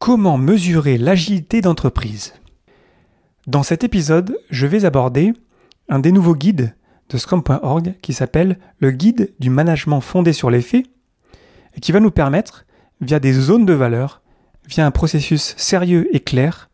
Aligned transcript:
Comment 0.00 0.38
mesurer 0.38 0.96
l'agilité 0.96 1.60
d'entreprise? 1.60 2.32
Dans 3.46 3.62
cet 3.62 3.84
épisode, 3.84 4.34
je 4.48 4.66
vais 4.66 4.86
aborder 4.86 5.34
un 5.90 5.98
des 5.98 6.10
nouveaux 6.10 6.34
guides 6.34 6.74
de 7.10 7.18
Scrum.org 7.18 7.92
qui 8.00 8.14
s'appelle 8.14 8.58
le 8.78 8.92
guide 8.92 9.34
du 9.40 9.50
management 9.50 10.00
fondé 10.00 10.32
sur 10.32 10.48
les 10.48 10.62
faits 10.62 10.86
et 11.76 11.80
qui 11.80 11.92
va 11.92 12.00
nous 12.00 12.10
permettre, 12.10 12.64
via 13.02 13.20
des 13.20 13.34
zones 13.34 13.66
de 13.66 13.74
valeur, 13.74 14.22
via 14.66 14.86
un 14.86 14.90
processus 14.90 15.54
sérieux 15.58 16.08
et 16.16 16.20
clair, 16.20 16.70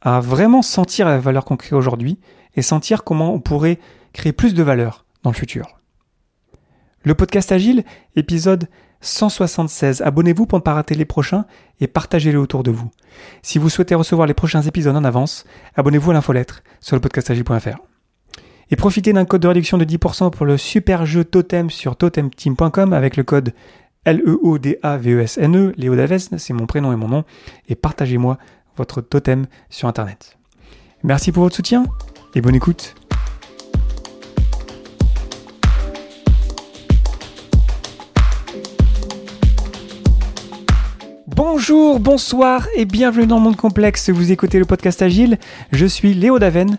à 0.00 0.20
vraiment 0.20 0.62
sentir 0.62 1.08
la 1.08 1.18
valeur 1.18 1.44
qu'on 1.44 1.56
crée 1.56 1.74
aujourd'hui 1.74 2.20
et 2.54 2.62
sentir 2.62 3.02
comment 3.02 3.34
on 3.34 3.40
pourrait 3.40 3.80
créer 4.12 4.32
plus 4.32 4.54
de 4.54 4.62
valeur 4.62 5.06
dans 5.24 5.30
le 5.30 5.36
futur. 5.36 5.80
Le 7.02 7.16
podcast 7.16 7.50
Agile, 7.50 7.82
épisode 8.14 8.68
176. 9.00 10.02
Abonnez-vous 10.02 10.46
pour 10.46 10.58
ne 10.58 10.62
pas 10.62 10.74
rater 10.74 10.94
les 10.94 11.04
prochains 11.04 11.44
et 11.80 11.86
partagez-les 11.86 12.36
autour 12.36 12.62
de 12.62 12.70
vous. 12.70 12.90
Si 13.42 13.58
vous 13.58 13.68
souhaitez 13.68 13.94
recevoir 13.94 14.26
les 14.26 14.34
prochains 14.34 14.62
épisodes 14.62 14.96
en 14.96 15.04
avance, 15.04 15.44
abonnez-vous 15.76 16.10
à 16.10 16.14
l'infolettre 16.14 16.62
sur 16.80 16.96
le 16.96 17.00
podcastagile.fr. 17.00 17.78
Et 18.70 18.76
profitez 18.76 19.12
d'un 19.12 19.24
code 19.24 19.42
de 19.42 19.48
réduction 19.48 19.78
de 19.78 19.84
10% 19.84 20.30
pour 20.30 20.46
le 20.46 20.56
super 20.56 21.04
jeu 21.04 21.24
Totem 21.24 21.70
sur 21.70 21.96
totemteam.com 21.96 22.92
avec 22.92 23.16
le 23.16 23.24
code 23.24 23.52
L-E-O-D-A-V-E-S-N-E, 24.04 25.74
Léo 25.76 25.96
Daves, 25.96 26.18
c'est 26.38 26.52
mon 26.52 26.66
prénom 26.66 26.92
et 26.92 26.96
mon 26.96 27.08
nom, 27.08 27.24
et 27.68 27.74
partagez-moi 27.74 28.38
votre 28.76 29.00
totem 29.00 29.46
sur 29.68 29.88
Internet. 29.88 30.38
Merci 31.02 31.32
pour 31.32 31.42
votre 31.42 31.56
soutien 31.56 31.84
et 32.34 32.40
bonne 32.40 32.54
écoute. 32.54 32.99
Bonjour, 41.36 42.00
bonsoir 42.00 42.66
et 42.74 42.84
bienvenue 42.84 43.26
dans 43.26 43.36
le 43.36 43.42
monde 43.42 43.56
complexe. 43.56 44.10
Vous 44.10 44.32
écoutez 44.32 44.58
le 44.58 44.64
podcast 44.64 45.00
Agile. 45.00 45.38
Je 45.70 45.86
suis 45.86 46.12
Léo 46.12 46.40
Daven 46.40 46.76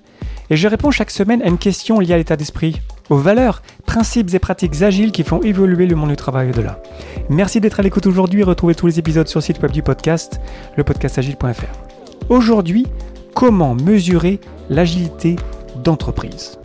et 0.49 0.57
je 0.57 0.67
réponds 0.67 0.91
chaque 0.91 1.09
semaine 1.09 1.41
à 1.41 1.47
une 1.47 1.57
question 1.57 1.99
liée 1.99 2.13
à 2.13 2.17
l'état 2.17 2.35
d'esprit, 2.35 2.81
aux 3.09 3.15
valeurs, 3.15 3.61
principes 3.85 4.33
et 4.33 4.39
pratiques 4.39 4.81
agiles 4.81 5.13
qui 5.13 5.23
font 5.23 5.41
évoluer 5.41 5.87
le 5.87 5.95
monde 5.95 6.09
du 6.09 6.17
travail 6.17 6.49
au-delà. 6.49 6.83
Merci 7.29 7.61
d'être 7.61 7.79
à 7.79 7.83
l'écoute 7.83 8.07
aujourd'hui 8.07 8.41
et 8.41 8.43
retrouvez 8.43 8.75
tous 8.75 8.87
les 8.87 8.99
épisodes 8.99 9.27
sur 9.27 9.39
le 9.39 9.43
site 9.43 9.61
web 9.61 9.71
du 9.71 9.83
podcast, 9.83 10.41
lepodcastagile.fr. 10.75 12.27
Aujourd'hui, 12.29 12.87
comment 13.33 13.73
mesurer 13.73 14.41
l'agilité 14.69 15.37
d'entreprise? 15.81 16.60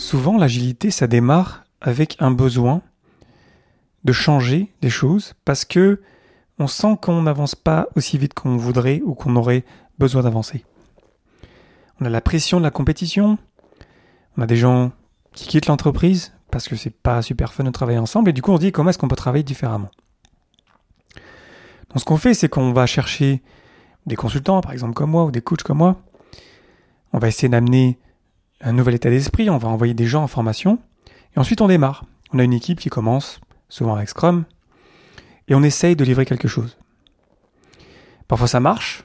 Souvent, 0.00 0.38
l'agilité, 0.38 0.90
ça 0.90 1.06
démarre 1.06 1.64
avec 1.82 2.16
un 2.20 2.30
besoin 2.30 2.80
de 4.02 4.14
changer 4.14 4.72
des 4.80 4.88
choses 4.88 5.34
parce 5.44 5.66
que 5.66 6.00
on 6.58 6.68
sent 6.68 6.96
qu'on 7.02 7.20
n'avance 7.20 7.54
pas 7.54 7.86
aussi 7.96 8.16
vite 8.16 8.32
qu'on 8.32 8.56
voudrait 8.56 9.02
ou 9.04 9.14
qu'on 9.14 9.36
aurait 9.36 9.62
besoin 9.98 10.22
d'avancer. 10.22 10.64
On 12.00 12.06
a 12.06 12.08
la 12.08 12.22
pression 12.22 12.56
de 12.56 12.62
la 12.62 12.70
compétition, 12.70 13.36
on 14.38 14.42
a 14.42 14.46
des 14.46 14.56
gens 14.56 14.92
qui 15.34 15.46
quittent 15.46 15.66
l'entreprise 15.66 16.32
parce 16.50 16.66
que 16.66 16.76
c'est 16.76 16.88
pas 16.88 17.20
super 17.20 17.52
fun 17.52 17.64
de 17.64 17.70
travailler 17.70 17.98
ensemble 17.98 18.30
et 18.30 18.32
du 18.32 18.40
coup 18.40 18.52
on 18.52 18.56
se 18.56 18.62
dit 18.62 18.72
comment 18.72 18.88
est-ce 18.88 18.98
qu'on 18.98 19.06
peut 19.06 19.16
travailler 19.16 19.44
différemment. 19.44 19.90
Donc 21.90 22.00
ce 22.00 22.06
qu'on 22.06 22.16
fait 22.16 22.32
c'est 22.32 22.48
qu'on 22.48 22.72
va 22.72 22.86
chercher 22.86 23.42
des 24.06 24.16
consultants 24.16 24.62
par 24.62 24.72
exemple 24.72 24.94
comme 24.94 25.10
moi 25.10 25.26
ou 25.26 25.30
des 25.30 25.42
coachs 25.42 25.62
comme 25.62 25.78
moi. 25.78 26.00
On 27.12 27.18
va 27.18 27.28
essayer 27.28 27.50
d'amener 27.50 27.98
un 28.60 28.72
nouvel 28.72 28.94
état 28.94 29.10
d'esprit, 29.10 29.50
on 29.50 29.58
va 29.58 29.68
envoyer 29.68 29.94
des 29.94 30.06
gens 30.06 30.22
en 30.22 30.26
formation, 30.26 30.78
et 31.34 31.38
ensuite 31.38 31.60
on 31.60 31.68
démarre. 31.68 32.04
On 32.32 32.38
a 32.38 32.44
une 32.44 32.52
équipe 32.52 32.80
qui 32.80 32.90
commence, 32.90 33.40
souvent 33.68 33.94
avec 33.94 34.08
Scrum, 34.08 34.44
et 35.48 35.54
on 35.54 35.62
essaye 35.62 35.96
de 35.96 36.04
livrer 36.04 36.26
quelque 36.26 36.48
chose. 36.48 36.78
Parfois 38.28 38.48
ça 38.48 38.60
marche, 38.60 39.04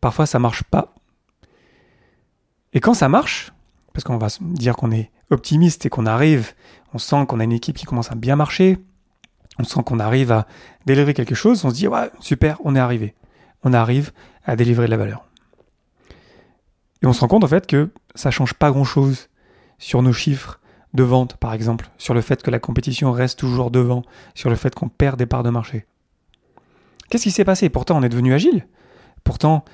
parfois 0.00 0.26
ça 0.26 0.38
marche 0.38 0.62
pas. 0.64 0.94
Et 2.72 2.80
quand 2.80 2.94
ça 2.94 3.08
marche, 3.08 3.52
parce 3.92 4.04
qu'on 4.04 4.18
va 4.18 4.28
dire 4.40 4.76
qu'on 4.76 4.90
est 4.90 5.10
optimiste 5.30 5.86
et 5.86 5.88
qu'on 5.90 6.06
arrive, 6.06 6.54
on 6.92 6.98
sent 6.98 7.26
qu'on 7.26 7.40
a 7.40 7.44
une 7.44 7.52
équipe 7.52 7.76
qui 7.76 7.84
commence 7.84 8.10
à 8.10 8.14
bien 8.14 8.36
marcher, 8.36 8.78
on 9.58 9.64
sent 9.64 9.82
qu'on 9.84 10.00
arrive 10.00 10.32
à 10.32 10.46
délivrer 10.86 11.14
quelque 11.14 11.34
chose, 11.34 11.64
on 11.64 11.70
se 11.70 11.74
dit 11.74 11.88
ouais, 11.88 12.10
super, 12.20 12.58
on 12.64 12.74
est 12.74 12.80
arrivé. 12.80 13.14
On 13.62 13.72
arrive 13.72 14.12
à 14.44 14.56
délivrer 14.56 14.86
de 14.86 14.90
la 14.90 14.96
valeur. 14.96 15.26
Et 17.02 17.06
on 17.06 17.12
se 17.12 17.20
rend 17.20 17.28
compte 17.28 17.44
en 17.44 17.48
fait 17.48 17.66
que 17.66 17.90
ça 18.14 18.30
change 18.30 18.54
pas 18.54 18.70
grand 18.70 18.84
chose 18.84 19.28
sur 19.78 20.02
nos 20.02 20.12
chiffres 20.12 20.60
de 20.94 21.02
vente, 21.02 21.36
par 21.36 21.52
exemple, 21.54 21.88
sur 21.98 22.14
le 22.14 22.20
fait 22.20 22.42
que 22.42 22.50
la 22.50 22.58
compétition 22.58 23.12
reste 23.12 23.38
toujours 23.38 23.70
devant, 23.70 24.02
sur 24.34 24.50
le 24.50 24.56
fait 24.56 24.74
qu'on 24.74 24.88
perd 24.88 25.18
des 25.18 25.26
parts 25.26 25.42
de 25.42 25.50
marché. 25.50 25.86
Qu'est-ce 27.08 27.24
qui 27.24 27.30
s'est 27.30 27.44
passé? 27.44 27.68
Pourtant, 27.68 27.98
on 27.98 28.02
est 28.02 28.08
devenu 28.08 28.34
agile. 28.34 28.66
Pourtant, 29.24 29.64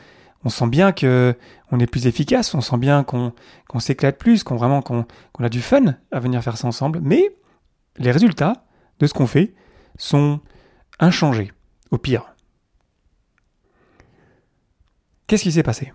on 0.44 0.48
sent 0.48 0.68
bien 0.68 0.92
que 0.92 1.36
on 1.70 1.80
est 1.80 1.86
plus 1.86 2.06
efficace, 2.06 2.54
on 2.54 2.60
sent 2.60 2.76
bien 2.76 3.02
qu'on 3.04 3.32
s'éclate 3.78 4.18
plus, 4.18 4.44
qu'on 4.44 4.56
vraiment 4.56 4.82
qu'on 4.82 5.04
a 5.40 5.48
du 5.48 5.60
fun 5.60 5.96
à 6.12 6.20
venir 6.20 6.42
faire 6.42 6.56
ça 6.56 6.68
ensemble. 6.68 7.00
Mais 7.02 7.34
les 7.96 8.10
résultats 8.10 8.64
de 9.00 9.06
ce 9.06 9.14
qu'on 9.14 9.26
fait 9.26 9.54
sont 9.98 10.40
inchangés, 11.00 11.52
au 11.90 11.98
pire. 11.98 12.34
Qu'est-ce 15.26 15.42
qui 15.42 15.52
s'est 15.52 15.62
passé? 15.62 15.90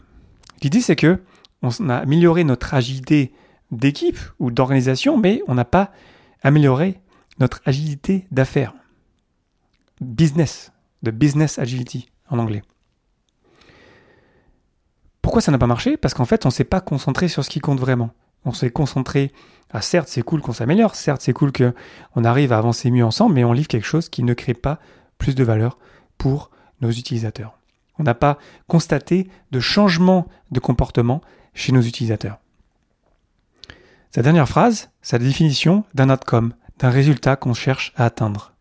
L'idée, 0.61 0.81
c'est 0.81 0.95
que 0.95 1.21
on 1.61 1.89
a 1.89 1.97
amélioré 1.97 2.43
notre 2.43 2.73
agilité 2.73 3.33
d'équipe 3.71 4.19
ou 4.39 4.51
d'organisation, 4.51 5.17
mais 5.17 5.41
on 5.47 5.55
n'a 5.55 5.65
pas 5.65 5.91
amélioré 6.43 6.99
notre 7.39 7.61
agilité 7.65 8.27
d'affaires. 8.31 8.73
Business, 9.99 10.71
de 11.03 11.11
business 11.11 11.59
agility 11.59 12.09
en 12.29 12.39
anglais. 12.39 12.63
Pourquoi 15.21 15.41
ça 15.41 15.51
n'a 15.51 15.59
pas 15.59 15.67
marché? 15.67 15.97
Parce 15.97 16.13
qu'en 16.13 16.25
fait, 16.25 16.45
on 16.45 16.49
ne 16.49 16.53
s'est 16.53 16.63
pas 16.63 16.81
concentré 16.81 17.27
sur 17.27 17.45
ce 17.45 17.49
qui 17.49 17.59
compte 17.59 17.79
vraiment. 17.79 18.11
On 18.43 18.53
s'est 18.53 18.71
concentré 18.71 19.31
à 19.69 19.81
certes, 19.81 20.09
c'est 20.09 20.23
cool 20.23 20.41
qu'on 20.41 20.51
s'améliore, 20.51 20.95
certes, 20.95 21.21
c'est 21.21 21.33
cool 21.33 21.51
qu'on 21.51 22.23
arrive 22.23 22.51
à 22.51 22.57
avancer 22.57 22.89
mieux 22.89 23.05
ensemble, 23.05 23.35
mais 23.35 23.43
on 23.43 23.53
livre 23.53 23.67
quelque 23.67 23.85
chose 23.85 24.09
qui 24.09 24.23
ne 24.23 24.33
crée 24.33 24.55
pas 24.55 24.79
plus 25.19 25.35
de 25.35 25.43
valeur 25.43 25.77
pour 26.17 26.49
nos 26.81 26.89
utilisateurs. 26.89 27.57
On 27.99 28.03
n'a 28.03 28.15
pas 28.15 28.39
constaté 28.67 29.29
de 29.51 29.59
changement 29.59 30.27
de 30.49 30.59
comportement 30.59 31.21
chez 31.53 31.71
nos 31.71 31.81
utilisateurs. 31.81 32.39
Sa 34.13 34.21
dernière 34.21 34.49
phrase, 34.49 34.89
c'est 35.01 35.19
définition 35.19 35.85
d'un 35.93 36.09
outcome, 36.09 36.53
d'un 36.79 36.89
résultat 36.89 37.35
qu'on 37.35 37.53
cherche 37.53 37.93
à 37.95 38.05
atteindre. 38.05 38.53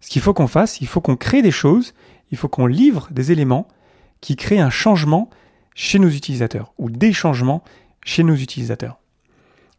Ce 0.00 0.10
qu'il 0.10 0.22
faut 0.22 0.34
qu'on 0.34 0.46
fasse, 0.46 0.80
il 0.80 0.86
faut 0.86 1.00
qu'on 1.00 1.16
crée 1.16 1.42
des 1.42 1.50
choses, 1.50 1.94
il 2.30 2.36
faut 2.36 2.48
qu'on 2.48 2.66
livre 2.66 3.08
des 3.10 3.32
éléments 3.32 3.66
qui 4.20 4.36
créent 4.36 4.60
un 4.60 4.70
changement 4.70 5.30
chez 5.74 5.98
nos 5.98 6.08
utilisateurs 6.08 6.72
ou 6.78 6.90
des 6.90 7.12
changements 7.12 7.62
chez 8.04 8.22
nos 8.24 8.34
utilisateurs. 8.34 8.98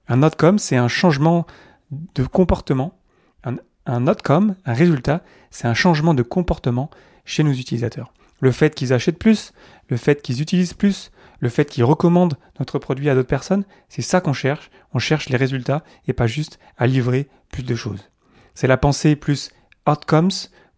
Un 0.08 0.24
outcome, 0.24 0.58
c'est 0.58 0.78
un 0.78 0.88
changement 0.88 1.46
de 1.92 2.24
comportement. 2.24 2.98
Un, 3.44 3.58
un 3.86 4.08
outcome, 4.08 4.56
un 4.66 4.74
résultat, 4.74 5.24
c'est 5.52 5.68
un 5.68 5.74
changement 5.74 6.14
de 6.14 6.24
comportement 6.24 6.90
chez 7.26 7.44
nos 7.44 7.52
utilisateurs. 7.52 8.14
Le 8.40 8.52
fait 8.52 8.74
qu'ils 8.74 8.94
achètent 8.94 9.20
plus, 9.20 9.52
le 9.88 9.98
fait 9.98 10.22
qu'ils 10.22 10.42
utilisent 10.42 10.74
plus, 10.74 11.12
le 11.40 11.50
fait 11.50 11.66
qu'ils 11.66 11.84
recommandent 11.84 12.38
notre 12.60 12.80
produit 12.80 13.10
à 13.10 13.16
d'autres 13.16 13.28
personnes, 13.28 13.64
c'est 13.88 14.02
ça 14.02 14.22
qu'on 14.22 14.34
cherche. 14.34 14.70
On 14.94 15.00
cherche 15.00 15.30
les 15.30 15.38
résultats 15.38 15.84
et 16.08 16.14
pas 16.14 16.28
juste 16.28 16.60
à 16.78 16.88
livrer 16.88 17.30
plus 17.52 17.64
de 17.64 17.76
choses. 17.76 18.10
C'est 18.54 18.68
la 18.68 18.78
pensée 18.78 19.16
plus 19.16 19.52
outcomes 19.88 20.30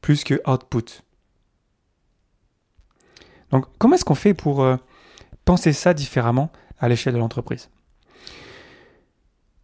plus 0.01 0.23
que 0.23 0.41
output. 0.49 1.03
Donc 3.51 3.65
comment 3.77 3.95
est-ce 3.95 4.05
qu'on 4.05 4.15
fait 4.15 4.33
pour 4.33 4.63
euh, 4.63 4.77
penser 5.45 5.73
ça 5.73 5.93
différemment 5.93 6.51
à 6.79 6.89
l'échelle 6.89 7.13
de 7.13 7.19
l'entreprise? 7.19 7.69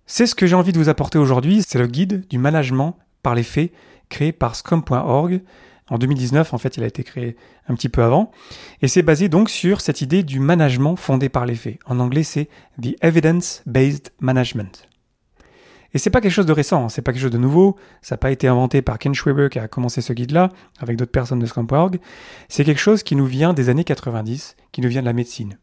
C'est 0.06 0.26
ce 0.26 0.36
que 0.36 0.48
j'ai 0.48 0.56
envie 0.56 0.72
de 0.72 0.78
vous 0.78 0.90
apporter 0.90 1.18
aujourd'hui, 1.18 1.64
c'est 1.68 1.80
le 1.80 1.88
guide 1.88 2.28
du 2.30 2.38
management 2.38 2.98
par 3.24 3.36
les 3.36 3.44
faits 3.44 3.72
créé 4.10 4.32
par 4.32 4.56
scrum.org 4.56 5.42
en 5.90 5.98
2019, 5.98 6.54
en 6.54 6.58
fait, 6.58 6.78
il 6.78 6.84
a 6.84 6.88
été 6.88 7.04
créé 7.04 7.36
un 7.68 7.76
petit 7.76 7.90
peu 7.90 8.04
avant. 8.04 8.32
Et 8.82 8.88
c'est 8.88 9.04
basé 9.04 9.30
donc 9.30 9.50
sur 9.50 9.82
cette 9.82 10.02
idée 10.02 10.24
du 10.24 10.40
management 10.40 10.96
fondé 10.96 11.30
par 11.30 11.46
les 11.46 11.56
faits. 11.56 11.80
En 11.86 12.00
anglais, 12.00 12.24
c'est 12.24 12.50
The 12.82 12.96
Evidence-Based 13.02 14.12
Management. 14.20 14.88
Et 15.94 16.00
c'est 16.00 16.10
pas 16.10 16.20
quelque 16.20 16.34
chose 16.34 16.46
de 16.46 16.54
récent, 16.54 16.84
hein. 16.84 16.90
c'est 16.90 17.02
pas 17.02 17.14
quelque 17.14 17.22
chose 17.22 17.32
de 17.32 17.38
nouveau, 17.38 17.78
ça 18.02 18.16
n'a 18.16 18.18
pas 18.18 18.30
été 18.30 18.48
inventé 18.50 18.82
par 18.82 19.00
Ken 19.00 19.16
Schwaber 19.16 19.48
qui 19.50 19.58
a 19.58 19.70
commencé 19.70 20.02
ce 20.02 20.12
guide-là, 20.12 20.52
avec 20.80 20.98
d'autres 20.98 21.14
personnes 21.14 21.40
de 21.40 21.46
Scrum.org. 21.46 22.00
C'est 22.50 22.66
quelque 22.66 22.82
chose 22.82 23.04
qui 23.04 23.16
nous 23.16 23.26
vient 23.26 23.54
des 23.54 23.70
années 23.70 23.86
90, 23.86 24.58
qui 24.74 24.82
nous 24.82 24.90
vient 24.90 25.02
de 25.02 25.06
la 25.08 25.14
médecine 25.14 25.58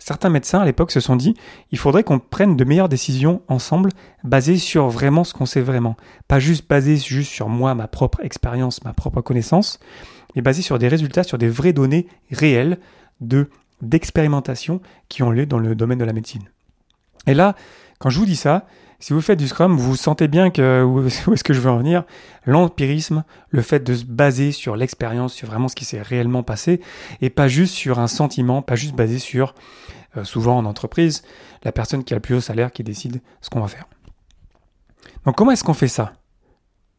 certains 0.00 0.30
médecins 0.30 0.58
à 0.58 0.64
l'époque 0.64 0.90
se 0.90 0.98
sont 0.98 1.14
dit 1.14 1.34
il 1.70 1.78
faudrait 1.78 2.02
qu'on 2.02 2.18
prenne 2.18 2.56
de 2.56 2.64
meilleures 2.64 2.88
décisions 2.88 3.42
ensemble 3.46 3.90
basées 4.24 4.58
sur 4.58 4.88
vraiment 4.88 5.22
ce 5.22 5.32
qu'on 5.32 5.46
sait 5.46 5.60
vraiment. 5.60 5.96
Pas 6.26 6.40
juste 6.40 6.68
basées 6.68 6.96
juste 6.96 7.30
sur 7.30 7.48
moi, 7.48 7.76
ma 7.76 7.86
propre 7.86 8.18
expérience, 8.24 8.82
ma 8.82 8.92
propre 8.92 9.20
connaissance, 9.20 9.78
mais 10.34 10.42
basées 10.42 10.62
sur 10.62 10.78
des 10.78 10.88
résultats, 10.88 11.22
sur 11.22 11.38
des 11.38 11.48
vraies 11.48 11.72
données 11.72 12.08
réelles 12.32 12.78
de 13.20 13.48
d'expérimentation 13.82 14.80
qui 15.08 15.22
ont 15.22 15.30
lieu 15.30 15.46
dans 15.46 15.58
le 15.58 15.74
domaine 15.74 15.98
de 15.98 16.04
la 16.04 16.12
médecine. 16.12 16.42
Et 17.26 17.32
là, 17.32 17.54
quand 17.98 18.10
je 18.10 18.18
vous 18.18 18.26
dis 18.26 18.36
ça, 18.36 18.66
Si 19.02 19.14
vous 19.14 19.22
faites 19.22 19.38
du 19.38 19.48
Scrum, 19.48 19.78
vous 19.78 19.96
sentez 19.96 20.28
bien 20.28 20.50
que 20.50 20.84
où 20.84 21.06
est-ce 21.06 21.42
que 21.42 21.54
je 21.54 21.60
veux 21.60 21.70
en 21.70 21.78
venir? 21.78 22.04
L'empirisme, 22.44 23.24
le 23.48 23.62
fait 23.62 23.82
de 23.82 23.94
se 23.94 24.04
baser 24.04 24.52
sur 24.52 24.76
l'expérience, 24.76 25.32
sur 25.32 25.48
vraiment 25.48 25.68
ce 25.68 25.74
qui 25.74 25.86
s'est 25.86 26.02
réellement 26.02 26.42
passé, 26.42 26.82
et 27.22 27.30
pas 27.30 27.48
juste 27.48 27.74
sur 27.74 27.98
un 27.98 28.08
sentiment, 28.08 28.60
pas 28.60 28.76
juste 28.76 28.94
basé 28.94 29.18
sur, 29.18 29.54
euh, 30.16 30.24
souvent 30.24 30.58
en 30.58 30.64
entreprise, 30.64 31.22
la 31.62 31.72
personne 31.72 32.04
qui 32.04 32.14
a 32.14 32.16
le 32.16 32.20
plus 32.20 32.34
haut 32.34 32.40
salaire 32.40 32.72
qui 32.72 32.82
décide 32.82 33.20
ce 33.40 33.50
qu'on 33.50 33.60
va 33.60 33.68
faire. 33.68 33.86
Donc 35.24 35.36
comment 35.36 35.50
est-ce 35.50 35.64
qu'on 35.64 35.74
fait 35.74 35.88
ça? 35.88 36.12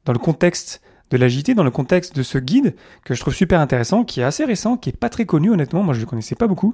Dans 0.06 0.14
le 0.14 0.20
contexte 0.20 0.82
de 1.12 1.18
l'agilité, 1.18 1.54
dans 1.54 1.64
le 1.64 1.72
contexte 1.72 2.16
de 2.16 2.24
ce 2.24 2.38
guide 2.38 2.76
que 3.04 3.14
je 3.14 3.20
trouve 3.20 3.34
super 3.34 3.60
intéressant, 3.60 4.04
qui 4.04 4.22
est 4.22 4.24
assez 4.24 4.46
récent, 4.46 4.78
qui 4.78 4.90
est 4.90 4.98
pas 4.98 5.10
très 5.10 5.26
connu 5.26 5.52
honnêtement, 5.52 5.84
moi 5.84 5.94
je 5.94 6.00
ne 6.00 6.06
le 6.06 6.10
connaissais 6.10 6.36
pas 6.36 6.48
beaucoup. 6.48 6.74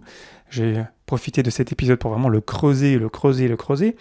J'ai 0.50 0.84
profité 1.06 1.42
de 1.44 1.50
cet 1.50 1.72
épisode 1.72 1.98
pour 1.98 2.12
vraiment 2.12 2.30
le 2.30 2.42
creuser, 2.42 3.00
le 3.00 3.10
creuser, 3.10 3.48
le 3.48 3.58
creuser. 3.58 3.96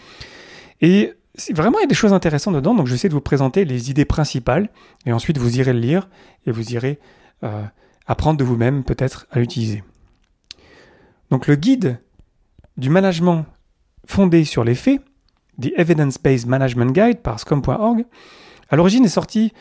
Et 0.82 1.15
vraiment 1.53 1.79
il 1.79 1.82
y 1.82 1.85
a 1.85 1.89
des 1.89 1.94
choses 1.94 2.12
intéressantes 2.12 2.55
dedans, 2.55 2.75
donc 2.75 2.87
je 2.87 2.93
vais 2.93 2.97
essayer 2.97 3.09
de 3.09 3.15
vous 3.15 3.21
présenter 3.21 3.65
les 3.65 3.91
idées 3.91 4.05
principales, 4.05 4.69
et 5.06 5.12
ensuite 5.12 5.39
vous 5.39 5.59
irez 5.59 5.73
le 5.73 5.81
lire, 5.81 6.09
et 6.47 6.50
vous 6.50 6.73
irez 6.73 7.00
euh, 7.43 7.62
apprendre 8.06 8.39
de 8.39 8.44
vous-même 8.44 8.85
peut-être 8.85 9.27
à 9.31 9.39
l'utiliser. 9.39 9.82
Donc 11.31 11.47
le 11.47 11.56
guide 11.56 11.99
du 12.76 12.90
management 12.90 13.46
fondé 14.06 14.44
sur 14.44 14.64
les 14.64 14.75
faits, 14.75 15.00
The 15.61 15.73
Evidence-Based 15.76 16.46
Management 16.46 16.93
Guide 16.93 17.20
par 17.20 17.40
scrum.org, 17.40 18.05
à 18.69 18.76
l'origine 18.76 19.05
est 19.05 19.08
sorti 19.11 19.52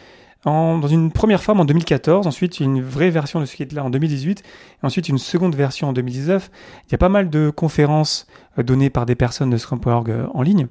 dans 0.45 0.88
une 0.88 1.12
première 1.12 1.41
forme 1.41 1.59
en 1.59 1.65
2014, 1.65 2.27
ensuite 2.27 2.59
une 2.59 2.81
vraie 2.81 3.09
version 3.09 3.39
de 3.39 3.45
ce 3.45 3.56
guide-là 3.56 3.83
en 3.83 3.89
2018, 3.89 4.41
et 4.41 4.85
ensuite 4.85 5.09
une 5.09 5.17
seconde 5.17 5.56
version 5.56 5.89
en 5.89 5.94
2019. 5.94 6.51
Il 6.88 6.91
y 6.91 6.95
a 6.95 7.00
pas 7.00 7.09
mal 7.09 7.31
de 7.31 7.50
conférences 7.50 8.27
euh, 8.59 8.63
données 8.63 8.91
par 8.91 9.07
des 9.07 9.15
personnes 9.15 9.50
de 9.50 9.57
scrum.org 9.57 10.11
euh, 10.11 10.27
en 10.33 10.44
ligne. 10.44 10.68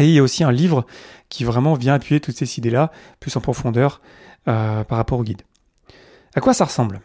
Et 0.00 0.04
il 0.04 0.10
y 0.10 0.18
a 0.18 0.22
aussi 0.22 0.42
un 0.42 0.50
livre 0.50 0.84
qui 1.28 1.44
vraiment 1.44 1.74
vient 1.74 1.94
appuyer 1.94 2.20
toutes 2.20 2.36
ces 2.36 2.58
idées-là, 2.58 2.90
plus 3.20 3.36
en 3.36 3.40
profondeur 3.40 4.00
euh, 4.48 4.82
par 4.82 4.98
rapport 4.98 5.20
au 5.20 5.24
guide. 5.24 5.42
À 6.34 6.40
quoi 6.40 6.52
ça 6.52 6.64
ressemble? 6.64 7.00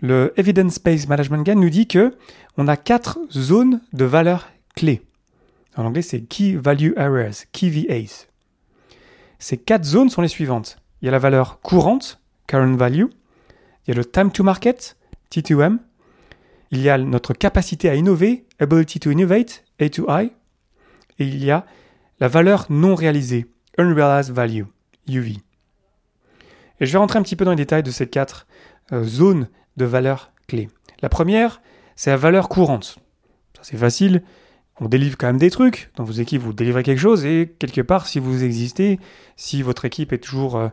Le 0.00 0.32
Evidence-Based 0.36 1.08
Management 1.08 1.42
Guide 1.42 1.58
nous 1.58 1.70
dit 1.70 1.88
que 1.88 2.16
on 2.56 2.68
a 2.68 2.76
quatre 2.76 3.18
zones 3.32 3.80
de 3.92 4.04
valeurs 4.04 4.48
clés. 4.76 5.02
En 5.76 5.84
anglais, 5.84 6.02
c'est 6.02 6.22
Key 6.22 6.56
Value 6.56 6.92
Areas, 6.96 7.44
KVAs. 7.52 8.26
Ces 9.38 9.56
quatre 9.56 9.84
zones 9.84 10.10
sont 10.10 10.22
les 10.22 10.28
suivantes. 10.28 10.78
Il 11.00 11.06
y 11.06 11.08
a 11.08 11.12
la 11.12 11.18
valeur 11.18 11.60
courante, 11.60 12.20
current 12.46 12.76
value. 12.76 13.06
Il 13.86 13.88
y 13.88 13.90
a 13.92 13.94
le 13.94 14.04
time 14.04 14.30
to 14.30 14.42
market, 14.42 14.96
T2M. 15.32 15.78
Il 16.70 16.80
y 16.80 16.90
a 16.90 16.98
notre 16.98 17.32
capacité 17.32 17.88
à 17.88 17.94
innover, 17.94 18.44
ability 18.60 19.00
to 19.00 19.10
innovate, 19.10 19.64
A2I. 19.80 20.30
Et 21.18 21.26
il 21.26 21.44
y 21.44 21.50
a 21.50 21.66
la 22.20 22.28
valeur 22.28 22.66
non 22.70 22.94
réalisée, 22.94 23.46
unrealized 23.78 24.32
value, 24.32 24.64
UV. 25.08 25.38
Et 26.80 26.86
je 26.86 26.92
vais 26.92 26.98
rentrer 26.98 27.18
un 27.18 27.22
petit 27.22 27.36
peu 27.36 27.44
dans 27.44 27.52
les 27.52 27.56
détails 27.56 27.82
de 27.82 27.90
ces 27.90 28.06
quatre 28.06 28.46
euh, 28.92 29.04
zones 29.04 29.48
de 29.78 29.84
valeurs 29.86 30.32
clés. 30.46 30.68
La 31.00 31.08
première, 31.08 31.62
c'est 31.96 32.10
la 32.10 32.16
valeur 32.16 32.48
courante. 32.48 32.98
C'est 33.62 33.76
facile, 33.76 34.22
on 34.80 34.88
délivre 34.88 35.16
quand 35.18 35.26
même 35.26 35.38
des 35.38 35.50
trucs. 35.50 35.90
Dans 35.96 36.04
vos 36.04 36.12
équipes, 36.12 36.42
vous 36.42 36.52
délivrez 36.52 36.82
quelque 36.82 37.00
chose 37.00 37.24
et 37.24 37.54
quelque 37.58 37.80
part, 37.80 38.06
si 38.06 38.18
vous 38.18 38.44
existez, 38.44 39.00
si 39.36 39.62
votre 39.62 39.84
équipe 39.84 40.12
est 40.12 40.18
toujours 40.18 40.56
euh, 40.56 40.68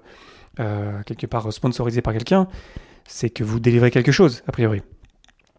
euh, 0.60 1.02
quelque 1.04 1.26
part 1.26 1.52
sponsorisée 1.52 2.02
par 2.02 2.14
quelqu'un, 2.14 2.48
c'est 3.08 3.30
que 3.30 3.44
vous 3.44 3.60
délivrez 3.60 3.92
quelque 3.92 4.12
chose, 4.12 4.44
a 4.48 4.52
priori. 4.52 4.82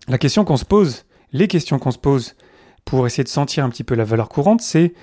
La 0.09 0.19
question 0.19 0.45
qu'on 0.45 0.57
se 0.57 0.65
pose, 0.65 1.05
les 1.33 1.49
questions 1.49 1.79
qu'on 1.79 1.91
se 1.91 1.99
pose 1.99 2.37
pour 2.85 3.07
essayer 3.07 3.25
de 3.25 3.29
sentir 3.29 3.65
un 3.65 3.71
petit 3.71 3.85
peu 3.85 3.95
la 3.95 4.05
valeur 4.05 4.29
courante, 4.29 4.61
c'est 4.61 4.95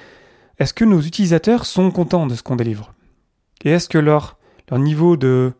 est-ce 0.60 0.74
que 0.74 0.86
nos 0.86 1.02
utilisateurs 1.02 1.66
sont 1.66 1.92
contents 1.92 2.28
de 2.28 2.36
ce 2.36 2.44
qu'on 2.44 2.56
délivre? 2.56 2.94
Et 3.66 3.72
est-ce 3.72 3.90
que 3.90 3.98
leur 3.98 4.38
niveau 4.72 5.18
de, 5.18 5.54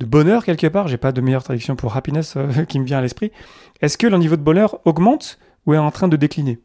de 0.00 0.06
bonheur, 0.06 0.44
quelque 0.44 0.66
part, 0.66 0.88
j'ai 0.88 0.96
pas 0.96 1.12
de 1.12 1.20
meilleure 1.20 1.44
traduction 1.44 1.76
pour 1.76 1.96
happiness 1.96 2.34
euh, 2.36 2.64
qui 2.68 2.78
me 2.78 2.84
vient 2.84 2.98
à 2.98 3.02
l'esprit, 3.02 3.32
est-ce 3.80 3.98
que 3.98 4.06
leur 4.06 4.18
niveau 4.18 4.36
de 4.36 4.42
bonheur 4.42 4.80
augmente 4.84 5.38
ou 5.66 5.74
est 5.74 5.78
en 5.78 5.90
train 5.90 6.08
de 6.08 6.16
décliner? 6.16 6.58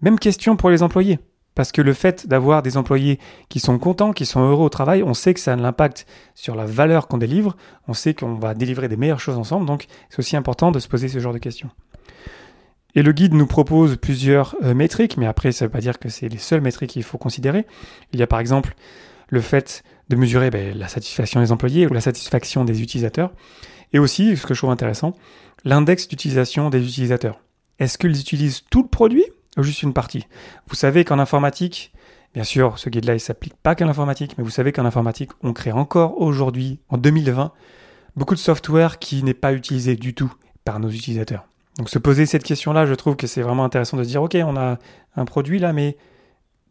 Même 0.00 0.18
question 0.18 0.56
pour 0.56 0.70
les 0.70 0.82
employés. 0.82 1.18
Parce 1.54 1.70
que 1.70 1.82
le 1.82 1.92
fait 1.92 2.26
d'avoir 2.26 2.62
des 2.62 2.78
employés 2.78 3.18
qui 3.50 3.60
sont 3.60 3.78
contents, 3.78 4.12
qui 4.12 4.24
sont 4.24 4.40
heureux 4.40 4.64
au 4.64 4.70
travail, 4.70 5.02
on 5.02 5.12
sait 5.12 5.34
que 5.34 5.40
ça 5.40 5.52
a 5.52 5.54
un 5.54 5.64
impact 5.64 6.06
sur 6.34 6.54
la 6.54 6.64
valeur 6.64 7.08
qu'on 7.08 7.18
délivre, 7.18 7.56
on 7.88 7.92
sait 7.92 8.14
qu'on 8.14 8.34
va 8.34 8.54
délivrer 8.54 8.88
des 8.88 8.96
meilleures 8.96 9.20
choses 9.20 9.36
ensemble, 9.36 9.66
donc 9.66 9.86
c'est 10.08 10.18
aussi 10.18 10.34
important 10.34 10.72
de 10.72 10.78
se 10.78 10.88
poser 10.88 11.08
ce 11.08 11.18
genre 11.18 11.34
de 11.34 11.38
questions. 11.38 11.68
Et 12.94 13.02
le 13.02 13.12
guide 13.12 13.34
nous 13.34 13.46
propose 13.46 13.96
plusieurs 13.96 14.56
euh, 14.62 14.74
métriques, 14.74 15.16
mais 15.18 15.26
après 15.26 15.52
ça 15.52 15.64
ne 15.64 15.68
veut 15.68 15.72
pas 15.72 15.80
dire 15.80 15.98
que 15.98 16.08
c'est 16.08 16.28
les 16.28 16.38
seules 16.38 16.60
métriques 16.62 16.90
qu'il 16.90 17.02
faut 17.02 17.18
considérer. 17.18 17.66
Il 18.12 18.20
y 18.20 18.22
a 18.22 18.26
par 18.26 18.40
exemple 18.40 18.74
le 19.28 19.40
fait 19.40 19.82
de 20.12 20.20
mesurer 20.20 20.50
ben, 20.50 20.76
la 20.76 20.88
satisfaction 20.88 21.40
des 21.40 21.52
employés 21.52 21.86
ou 21.86 21.92
la 21.92 22.00
satisfaction 22.00 22.64
des 22.64 22.82
utilisateurs, 22.82 23.32
et 23.92 23.98
aussi, 23.98 24.36
ce 24.36 24.46
que 24.46 24.54
je 24.54 24.60
trouve 24.60 24.70
intéressant, 24.70 25.14
l'index 25.64 26.08
d'utilisation 26.08 26.70
des 26.70 26.86
utilisateurs. 26.86 27.40
Est-ce 27.78 27.98
qu'ils 27.98 28.18
utilisent 28.18 28.62
tout 28.70 28.82
le 28.82 28.88
produit 28.88 29.24
juste 29.58 29.82
une 29.82 29.92
partie? 29.92 30.26
Vous 30.66 30.74
savez 30.74 31.04
qu'en 31.04 31.18
informatique, 31.18 31.92
bien 32.34 32.44
sûr, 32.44 32.78
ce 32.78 32.90
guide-là, 32.90 33.14
il 33.14 33.20
s'applique 33.20 33.54
pas 33.62 33.74
qu'à 33.74 33.84
l'informatique, 33.84 34.34
mais 34.36 34.44
vous 34.44 34.50
savez 34.50 34.72
qu'en 34.72 34.84
informatique, 34.84 35.30
on 35.42 35.52
crée 35.52 35.72
encore 35.72 36.20
aujourd'hui, 36.20 36.80
en 36.88 36.98
2020, 36.98 37.52
beaucoup 38.16 38.34
de 38.34 38.40
software 38.40 38.98
qui 38.98 39.22
n'est 39.22 39.34
pas 39.34 39.52
utilisé 39.52 39.96
du 39.96 40.14
tout 40.14 40.32
par 40.64 40.78
nos 40.78 40.90
utilisateurs. 40.90 41.46
Donc 41.78 41.88
se 41.88 41.98
poser 41.98 42.26
cette 42.26 42.44
question-là, 42.44 42.84
je 42.84 42.94
trouve 42.94 43.16
que 43.16 43.26
c'est 43.26 43.42
vraiment 43.42 43.64
intéressant 43.64 43.96
de 43.96 44.04
se 44.04 44.08
dire, 44.08 44.22
OK, 44.22 44.36
on 44.44 44.56
a 44.56 44.78
un 45.16 45.24
produit 45.24 45.58
là, 45.58 45.72
mais 45.72 45.96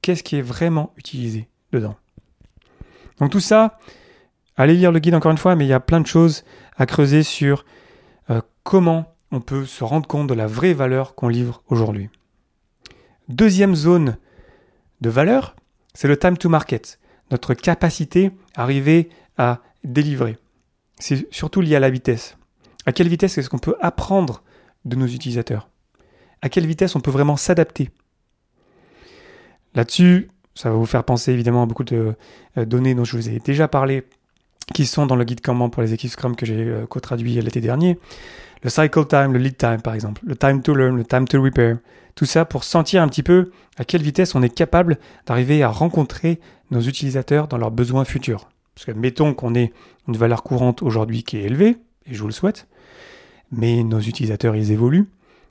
qu'est-ce 0.01 0.23
qui 0.23 0.38
est 0.38 0.43
vraiment 0.43 0.93
utilisé 0.95 1.49
dedans? 1.71 1.95
Donc 3.21 3.29
tout 3.29 3.39
ça, 3.39 3.77
allez 4.57 4.73
lire 4.73 4.91
le 4.91 5.00
guide 5.00 5.13
encore 5.13 5.31
une 5.31 5.38
fois, 5.38 5.56
mais 5.56 5.65
il 5.65 5.69
y 5.69 5.73
a 5.73 5.79
plein 5.79 6.01
de 6.01 6.07
choses 6.07 6.44
à 6.75 6.88
creuser 6.88 7.21
sur 7.21 7.65
euh, 8.31 8.41
comment 8.63 9.15
on 9.31 9.41
peut 9.41 9.65
se 9.65 9.83
rendre 9.83 10.07
compte 10.07 10.27
de 10.27 10.33
la 10.33 10.47
vraie 10.47 10.73
valeur 10.73 11.13
qu'on 11.13 11.27
livre 11.27 11.62
aujourd'hui. 11.68 12.09
Deuxième 13.29 13.75
zone 13.75 14.18
de 15.01 15.09
valeur, 15.12 15.56
c'est 15.94 16.07
le 16.07 16.18
time 16.18 16.35
to 16.35 16.50
market, 16.50 17.00
notre 17.29 17.53
capacité 17.53 18.31
à 18.56 18.63
arriver 18.63 19.09
à 19.38 19.59
délivrer. 19.83 20.38
C'est 20.97 21.31
surtout 21.31 21.62
lié 21.62 21.75
à 21.75 21.79
la 21.79 21.91
vitesse. 21.91 22.38
À 22.88 22.91
quelle 22.91 23.07
vitesse 23.07 23.38
est-ce 23.38 23.51
qu'on 23.51 23.59
peut 23.59 23.77
apprendre 23.81 24.41
de 24.83 24.95
nos 24.95 25.06
utilisateurs? 25.06 25.69
À 26.41 26.50
quelle 26.50 26.65
vitesse 26.65 26.95
on 26.95 27.01
peut 27.01 27.12
vraiment 27.12 27.38
s'adapter? 27.38 27.91
Là-dessus, 29.75 30.30
ça 30.56 30.69
va 30.69 30.75
vous 30.75 30.86
faire 30.86 31.03
penser 31.03 31.31
évidemment 31.31 31.63
à 31.63 31.65
beaucoup 31.65 31.83
de 31.83 32.15
euh, 32.58 32.65
données 32.65 32.96
dont 32.96 33.03
je 33.03 33.15
vous 33.15 33.29
ai 33.29 33.39
déjà 33.39 33.67
parlé, 33.67 34.03
qui 34.74 34.86
sont 34.86 35.05
dans 35.05 35.15
le 35.15 35.24
guide 35.24 35.41
Comment 35.41 35.70
pour 35.70 35.81
les 35.81 35.93
équipes 35.93 36.12
Scrum 36.12 36.36
que 36.36 36.46
j'ai 36.46 36.65
euh, 36.67 36.86
co-traduit 36.86 37.34
l'été 37.41 37.62
dernier. 37.62 37.98
Le 38.63 38.70
cycle 38.70 39.05
time, 39.05 39.34
le 39.34 39.39
lead 39.39 39.58
time 39.58 39.81
par 39.81 39.93
exemple, 39.93 40.22
le 40.25 40.36
time 40.36 40.62
to 40.62 40.74
learn, 40.74 40.96
le 40.96 41.03
time 41.03 41.27
to 41.27 41.41
repair, 41.41 41.77
tout 42.15 42.25
ça 42.25 42.46
pour 42.46 42.63
sentir 42.63 43.01
un 43.01 43.08
petit 43.08 43.24
peu 43.24 43.51
à 43.77 43.86
quelle 43.86 44.03
vitesse 44.03 44.36
on 44.36 44.43
est 44.43 44.53
capable 44.53 45.00
d'arriver 45.25 45.63
à 45.63 45.70
rencontrer 45.70 46.39
nos 46.70 46.81
utilisateurs 46.81 47.48
dans 47.48 47.58
leurs 47.58 47.72
besoins 47.72 48.05
futurs. 48.05 48.50
Parce 48.75 48.86
que 48.86 48.91
mettons 48.91 49.34
qu'on 49.34 49.55
ait 49.55 49.74
une 50.08 50.17
valeur 50.17 50.43
courante 50.43 50.81
aujourd'hui 50.81 51.24
qui 51.24 51.38
est 51.38 51.43
élevée, 51.43 51.77
et 52.05 52.13
je 52.13 52.22
vous 52.22 52.27
le 52.27 52.34
souhaite, 52.34 52.67
mais 53.51 53.84
nos 53.84 54.00
utilisateurs, 54.00 54.55
ils 54.55 54.72
évoluent. 54.72 55.08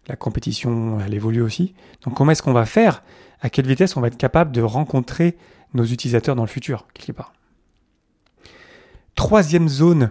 La 0.08 0.16
compétition, 0.16 0.98
elle 1.00 1.14
évolue 1.14 1.42
aussi. 1.42 1.74
Donc 2.04 2.14
comment 2.14 2.32
est-ce 2.32 2.42
qu'on 2.42 2.52
va 2.52 2.66
faire? 2.66 3.02
À 3.40 3.50
quelle 3.50 3.66
vitesse 3.66 3.96
on 3.96 4.00
va 4.00 4.08
être 4.08 4.16
capable 4.16 4.52
de 4.52 4.62
rencontrer 4.62 5.36
nos 5.72 5.84
utilisateurs 5.84 6.36
dans 6.36 6.42
le 6.42 6.48
futur, 6.48 6.86
quelque 6.94 7.12
part? 7.12 7.32
Troisième 9.14 9.68
zone 9.68 10.10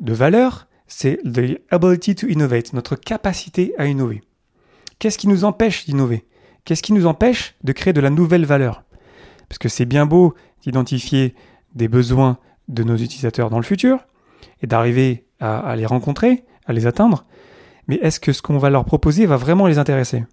de 0.00 0.12
valeur, 0.12 0.66
c'est 0.86 1.18
the 1.24 1.60
ability 1.70 2.14
to 2.14 2.26
innovate, 2.26 2.72
notre 2.72 2.96
capacité 2.96 3.74
à 3.78 3.86
innover. 3.86 4.22
Qu'est-ce 4.98 5.18
qui 5.18 5.28
nous 5.28 5.44
empêche 5.44 5.86
d'innover? 5.86 6.24
Qu'est-ce 6.64 6.82
qui 6.82 6.92
nous 6.92 7.06
empêche 7.06 7.54
de 7.64 7.72
créer 7.72 7.92
de 7.92 8.00
la 8.00 8.10
nouvelle 8.10 8.44
valeur? 8.44 8.84
Parce 9.48 9.58
que 9.58 9.68
c'est 9.68 9.84
bien 9.84 10.06
beau 10.06 10.34
d'identifier 10.62 11.34
des 11.74 11.88
besoins 11.88 12.38
de 12.68 12.84
nos 12.84 12.96
utilisateurs 12.96 13.50
dans 13.50 13.58
le 13.58 13.64
futur 13.64 14.06
et 14.62 14.66
d'arriver 14.66 15.26
à, 15.40 15.74
les 15.76 15.86
rencontrer, 15.86 16.44
à 16.66 16.72
les 16.72 16.86
atteindre, 16.86 17.26
mais 17.88 17.96
est-ce 17.96 18.20
que 18.20 18.32
ce 18.32 18.42
qu'on 18.42 18.58
va 18.58 18.70
leur 18.70 18.84
proposer 18.84 19.26
va 19.26 19.36
vraiment 19.36 19.66
les 19.66 19.78
intéresser? 19.78 20.24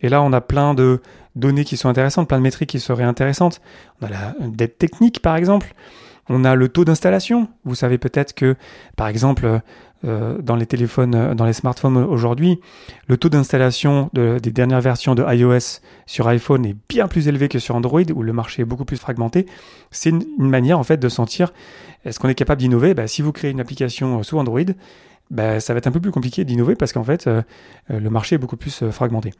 Et 0.00 0.08
là, 0.08 0.22
on 0.22 0.32
a 0.32 0.40
plein 0.40 0.74
de 0.74 1.00
données 1.34 1.64
qui 1.64 1.76
sont 1.76 1.88
intéressantes, 1.88 2.28
plein 2.28 2.38
de 2.38 2.42
métriques 2.42 2.70
qui 2.70 2.80
seraient 2.80 3.04
intéressantes. 3.04 3.60
On 4.00 4.06
a 4.06 4.10
la 4.10 4.34
dette 4.40 4.78
technique, 4.78 5.22
par 5.22 5.36
exemple. 5.36 5.74
On 6.28 6.44
a 6.44 6.54
le 6.54 6.68
taux 6.68 6.84
d'installation. 6.84 7.48
Vous 7.64 7.74
savez 7.74 7.98
peut-être 7.98 8.34
que, 8.34 8.56
par 8.96 9.08
exemple, 9.08 9.60
euh, 10.04 10.38
dans 10.42 10.56
les 10.56 10.66
téléphones, 10.66 11.14
euh, 11.14 11.34
dans 11.34 11.46
les 11.46 11.52
smartphones 11.54 11.96
aujourd'hui, 11.96 12.60
le 13.06 13.16
taux 13.16 13.30
d'installation 13.30 14.10
des 14.12 14.40
dernières 14.40 14.80
versions 14.80 15.14
de 15.14 15.24
iOS 15.26 15.80
sur 16.04 16.28
iPhone 16.28 16.66
est 16.66 16.76
bien 16.88 17.08
plus 17.08 17.28
élevé 17.28 17.48
que 17.48 17.58
sur 17.58 17.74
Android, 17.74 18.02
où 18.14 18.22
le 18.22 18.32
marché 18.32 18.62
est 18.62 18.66
beaucoup 18.66 18.84
plus 18.84 18.98
fragmenté. 18.98 19.46
C'est 19.90 20.10
une, 20.10 20.24
manière 20.38 20.78
en 20.78 20.82
fait 20.82 20.98
de 20.98 21.08
sentir 21.08 21.52
est-ce 22.04 22.20
qu'on 22.20 22.28
est 22.28 22.34
capable 22.34 22.60
d'innover? 22.60 22.92
Bah, 22.92 23.06
Si 23.06 23.22
vous 23.22 23.32
créez 23.32 23.50
une 23.50 23.60
application 23.60 24.18
euh, 24.18 24.22
sous 24.22 24.38
Android, 24.38 24.60
bah, 25.34 25.60
ça 25.60 25.74
va 25.74 25.78
être 25.78 25.86
un 25.86 25.92
peu 25.92 26.00
plus 26.00 26.10
compliqué 26.10 26.44
d'innover 26.44 26.76
parce 26.76 26.92
qu'en 26.92 27.04
fait, 27.04 27.28
le 27.88 28.10
marché 28.10 28.36
est 28.36 28.38
beaucoup 28.38 28.56
plus 28.56 28.84
fragmenté. 28.90 29.32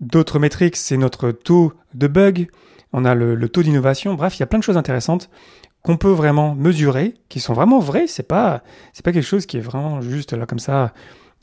D'autres 0.00 0.38
métriques, 0.38 0.76
c'est 0.76 0.96
notre 0.96 1.30
taux 1.30 1.74
de 1.94 2.06
bug, 2.06 2.48
on 2.92 3.04
a 3.04 3.14
le, 3.14 3.48
taux 3.48 3.62
d'innovation. 3.62 4.14
Bref, 4.14 4.36
il 4.36 4.40
y 4.40 4.42
a 4.42 4.46
plein 4.46 4.58
de 4.58 4.64
choses 4.64 4.76
intéressantes 4.76 5.30
qu'on 5.82 5.96
peut 5.96 6.10
vraiment 6.10 6.54
mesurer, 6.54 7.14
qui 7.28 7.40
sont 7.40 7.54
vraiment 7.54 7.78
vraies. 7.78 8.06
C'est 8.06 8.26
pas, 8.26 8.62
pas 9.04 9.12
quelque 9.12 9.22
chose 9.22 9.46
qui 9.46 9.56
est 9.56 9.60
vraiment 9.60 10.00
juste 10.00 10.32
là 10.32 10.46
comme 10.46 10.58
ça, 10.58 10.92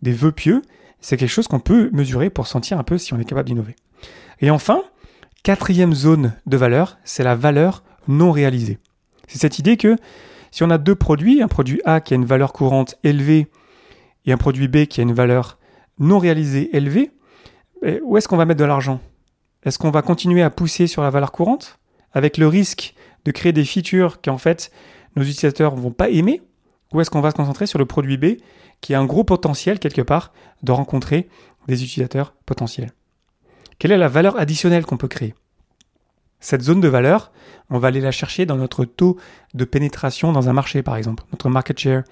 des 0.02 0.12
vœux 0.12 0.32
pieux. 0.32 0.62
C'est 1.00 1.18
quelque 1.18 1.30
chose 1.30 1.48
qu'on 1.48 1.60
peut 1.60 1.90
mesurer 1.94 2.30
pour 2.30 2.48
sentir 2.48 2.80
un 2.80 2.84
peu 2.84 2.98
si 2.98 3.14
on 3.14 3.20
est 3.20 3.26
capable 3.26 3.48
d'innover. 3.48 3.76
Et 4.42 4.50
enfin, 4.50 4.82
quatrième 5.44 5.94
zone 5.94 6.34
de 6.46 6.58
valeur, 6.58 6.98
c'est 7.04 7.24
la 7.24 7.36
valeur 7.36 7.84
non 8.08 8.32
réalisée. 8.32 8.80
C'est 9.28 9.40
cette 9.40 9.60
idée 9.60 9.78
que 9.78 9.96
si 10.52 10.64
on 10.64 10.70
a 10.70 10.78
deux 10.78 10.96
produits, 10.96 11.42
un 11.42 11.48
produit 11.48 11.82
A 11.86 12.02
qui 12.02 12.14
a 12.14 12.16
une 12.16 12.26
valeur 12.26 12.54
courante 12.54 12.98
élevée 13.04 13.48
et 14.26 14.32
un 14.32 14.38
produit 14.38 14.68
B 14.68 14.86
qui 14.86 15.00
a 15.00 15.04
une 15.04 15.14
valeur 15.14 15.58
non 16.00 16.20
réalisée 16.20 16.76
élevée, 16.76 17.12
eh, 17.84 18.02
où 18.04 18.18
est-ce 18.18 18.28
qu'on 18.28 18.38
va 18.38 18.46
mettre 18.46 18.60
de 18.60 18.66
l'argent? 18.66 19.00
Est-ce 19.64 19.80
qu'on 19.80 19.92
va 19.92 20.02
continuer 20.02 20.42
à 20.42 20.50
pousser 20.50 20.88
sur 20.88 21.02
la 21.02 21.10
valeur 21.10 21.32
courante 21.32 21.80
avec 22.14 22.38
le 22.38 22.48
risque 22.48 22.94
de 23.26 23.32
créer 23.32 23.52
des 23.52 23.66
features 23.66 24.22
qu'en 24.22 24.38
fait 24.38 24.72
nos 25.16 25.24
utilisateurs 25.24 25.76
ne 25.76 25.82
vont 25.82 25.92
pas 25.92 26.10
aimer? 26.10 26.42
Ou 26.94 27.02
est-ce 27.02 27.10
qu'on 27.10 27.22
va 27.22 27.32
se 27.32 27.36
concentrer 27.36 27.68
sur 27.68 27.80
le 27.80 27.86
produit 27.86 28.18
B 28.18 28.38
qui 28.82 28.94
a 28.94 29.00
un 29.00 29.06
gros 29.06 29.24
potentiel 29.24 29.80
quelque 29.80 30.02
part 30.02 30.32
de 30.64 30.72
rencontrer 30.72 31.28
des 31.68 31.84
utilisateurs 31.84 32.34
potentiels? 32.46 32.92
Quelle 33.80 33.92
est 33.92 33.98
la 33.98 34.08
valeur 34.08 34.40
additionnelle 34.40 34.86
qu'on 34.86 34.98
peut 34.98 35.08
créer? 35.08 35.36
Cette 36.40 36.62
zone 36.62 36.82
de 36.82 36.88
valeur, 36.88 37.32
on 37.70 37.80
va 37.80 37.88
aller 37.90 38.02
la 38.02 38.12
chercher 38.12 38.46
dans 38.46 38.58
notre 38.58 38.86
taux 38.86 39.18
de 39.54 39.66
pénétration 39.66 40.32
dans 40.32 40.50
un 40.50 40.54
marché 40.54 40.84
par 40.84 40.96
exemple, 40.96 41.24
notre 41.32 41.50
market 41.50 41.80
share, 41.80 42.04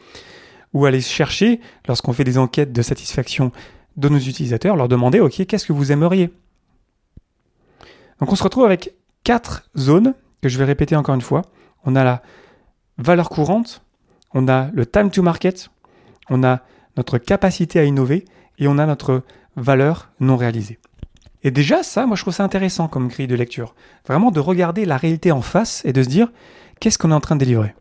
ou 0.73 0.85
aller 0.85 1.01
chercher, 1.01 1.61
lorsqu'on 1.87 2.11
fait 2.11 2.23
des 2.23 2.37
enquêtes 2.37 2.73
de 2.73 2.81
satisfaction 2.81 3.51
de 3.95 4.09
nos 4.09 4.17
utilisateurs, 4.17 4.75
leur 4.75 4.89
demander, 4.89 5.19
OK, 5.21 5.45
qu'est-ce 5.45 5.65
que 5.65 5.73
vous 5.73 5.91
aimeriez? 5.91 6.33
Donc 8.19 8.31
on 8.31 8.35
se 8.35 8.43
retrouve 8.43 8.65
avec 8.65 8.93
quatre 9.23 9.69
zones 9.77 10.13
que 10.41 10.49
je 10.49 10.57
vais 10.57 10.65
répéter 10.65 10.95
encore 10.95 11.15
une 11.15 11.21
fois. 11.21 11.43
On 11.85 11.95
a 11.95 12.03
la 12.03 12.21
valeur 12.97 13.29
courante, 13.29 13.83
on 14.33 14.47
a 14.47 14.69
le 14.73 14.85
time 14.85 15.11
to 15.11 15.21
market, 15.21 15.69
on 16.29 16.43
a 16.43 16.61
notre 16.97 17.17
capacité 17.17 17.79
à 17.79 17.83
innover 17.83 18.25
et 18.57 18.67
on 18.67 18.77
a 18.77 18.85
notre 18.85 19.23
valeur 19.55 20.11
non 20.19 20.37
réalisée. 20.37 20.79
Et 21.45 21.51
déjà, 21.51 21.83
ça, 21.83 22.07
moi 22.07 22.15
je 22.15 22.23
trouve 22.23 22.33
ça 22.33 22.43
intéressant 22.43 22.87
comme 22.87 23.07
grille 23.07 23.27
de 23.27 23.35
lecture. 23.35 23.75
Vraiment 24.07 24.31
de 24.31 24.39
regarder 24.39 24.83
la 24.83 24.97
réalité 24.97 25.31
en 25.31 25.43
face 25.43 25.85
et 25.85 25.93
de 25.93 26.01
se 26.01 26.09
dire 26.09 26.31
qu'est-ce 26.79 26.97
qu'on 26.97 27.11
est 27.11 27.15
en 27.15 27.19
train 27.19 27.35
de 27.35 27.39
délivrer? 27.39 27.75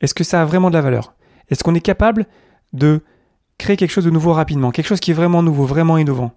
Est-ce 0.00 0.12
que 0.12 0.24
ça 0.24 0.42
a 0.42 0.44
vraiment 0.44 0.70
de 0.70 0.74
la 0.74 0.80
valeur? 0.80 1.14
Est-ce 1.48 1.62
qu'on 1.62 1.76
est 1.76 1.80
capable 1.80 2.26
de 2.72 3.00
créer 3.58 3.76
quelque 3.76 3.92
chose 3.92 4.04
de 4.04 4.10
nouveau 4.10 4.32
rapidement, 4.32 4.72
quelque 4.72 4.88
chose 4.88 4.98
qui 4.98 5.12
est 5.12 5.14
vraiment 5.14 5.40
nouveau, 5.40 5.66
vraiment 5.66 5.98
innovant? 5.98 6.32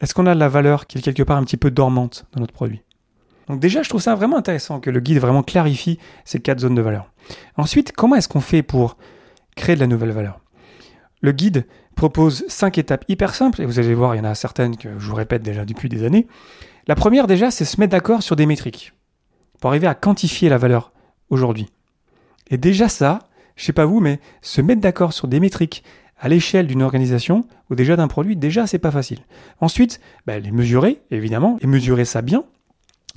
Est-ce 0.00 0.14
qu'on 0.14 0.26
a 0.26 0.34
de 0.34 0.40
la 0.40 0.48
valeur 0.48 0.86
qui 0.86 0.98
est 0.98 1.02
quelque 1.02 1.24
part 1.24 1.36
un 1.36 1.44
petit 1.44 1.56
peu 1.56 1.72
dormante 1.72 2.24
dans 2.32 2.40
notre 2.40 2.54
produit? 2.54 2.82
Donc 3.48 3.58
déjà, 3.58 3.82
je 3.82 3.88
trouve 3.88 4.00
ça 4.00 4.14
vraiment 4.14 4.36
intéressant 4.36 4.78
que 4.78 4.90
le 4.90 5.00
guide 5.00 5.18
vraiment 5.18 5.42
clarifie 5.42 5.98
ces 6.24 6.38
quatre 6.38 6.60
zones 6.60 6.76
de 6.76 6.82
valeur. 6.82 7.10
Ensuite, 7.56 7.90
comment 7.90 8.14
est-ce 8.14 8.28
qu'on 8.28 8.40
fait 8.40 8.62
pour 8.62 8.96
créer 9.56 9.74
de 9.74 9.80
la 9.80 9.88
nouvelle 9.88 10.12
valeur? 10.12 10.38
Le 11.20 11.32
guide 11.32 11.66
propose 11.94 12.44
cinq 12.48 12.78
étapes 12.78 13.04
hyper 13.08 13.34
simples, 13.34 13.62
et 13.62 13.66
vous 13.66 13.78
allez 13.78 13.94
voir, 13.94 14.14
il 14.14 14.18
y 14.18 14.20
en 14.20 14.24
a 14.24 14.34
certaines 14.34 14.76
que 14.76 14.98
je 14.98 15.08
vous 15.08 15.14
répète 15.14 15.42
déjà 15.42 15.64
depuis 15.64 15.88
des 15.88 16.04
années. 16.04 16.26
La 16.86 16.94
première 16.94 17.26
déjà, 17.26 17.50
c'est 17.50 17.64
se 17.64 17.80
mettre 17.80 17.92
d'accord 17.92 18.22
sur 18.22 18.36
des 18.36 18.46
métriques 18.46 18.92
pour 19.60 19.70
arriver 19.70 19.86
à 19.86 19.94
quantifier 19.94 20.48
la 20.48 20.58
valeur 20.58 20.92
aujourd'hui. 21.30 21.68
Et 22.50 22.56
déjà 22.56 22.88
ça, 22.88 23.20
je 23.56 23.64
sais 23.64 23.72
pas 23.72 23.84
vous, 23.84 24.00
mais 24.00 24.20
se 24.40 24.60
mettre 24.60 24.80
d'accord 24.80 25.12
sur 25.12 25.28
des 25.28 25.38
métriques 25.38 25.84
à 26.18 26.28
l'échelle 26.28 26.66
d'une 26.66 26.82
organisation 26.82 27.44
ou 27.70 27.74
déjà 27.74 27.96
d'un 27.96 28.08
produit, 28.08 28.36
déjà 28.36 28.66
c'est 28.66 28.78
pas 28.78 28.90
facile. 28.90 29.20
Ensuite, 29.60 30.00
bah, 30.26 30.38
les 30.38 30.50
mesurer, 30.50 31.02
évidemment, 31.10 31.58
et 31.60 31.66
mesurer 31.66 32.04
ça 32.04 32.22
bien, 32.22 32.44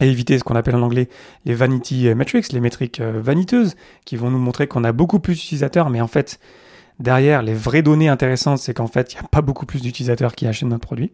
et 0.01 0.09
éviter 0.09 0.37
ce 0.37 0.43
qu'on 0.43 0.55
appelle 0.55 0.75
en 0.75 0.81
anglais 0.81 1.09
les 1.45 1.53
vanity 1.53 2.13
metrics, 2.13 2.51
les 2.51 2.59
métriques 2.59 2.99
euh, 2.99 3.21
vaniteuses, 3.21 3.75
qui 4.05 4.15
vont 4.15 4.29
nous 4.29 4.39
montrer 4.39 4.67
qu'on 4.67 4.83
a 4.83 4.91
beaucoup 4.91 5.19
plus 5.19 5.35
d'utilisateurs, 5.35 5.89
mais 5.89 6.01
en 6.01 6.07
fait, 6.07 6.39
derrière, 6.99 7.41
les 7.41 7.53
vraies 7.53 7.81
données 7.81 8.09
intéressantes, 8.09 8.59
c'est 8.59 8.73
qu'en 8.73 8.87
fait, 8.87 9.13
il 9.13 9.17
n'y 9.17 9.25
a 9.25 9.27
pas 9.27 9.41
beaucoup 9.41 9.65
plus 9.65 9.81
d'utilisateurs 9.81 10.35
qui 10.35 10.47
achètent 10.47 10.69
notre 10.69 10.85
produit. 10.85 11.11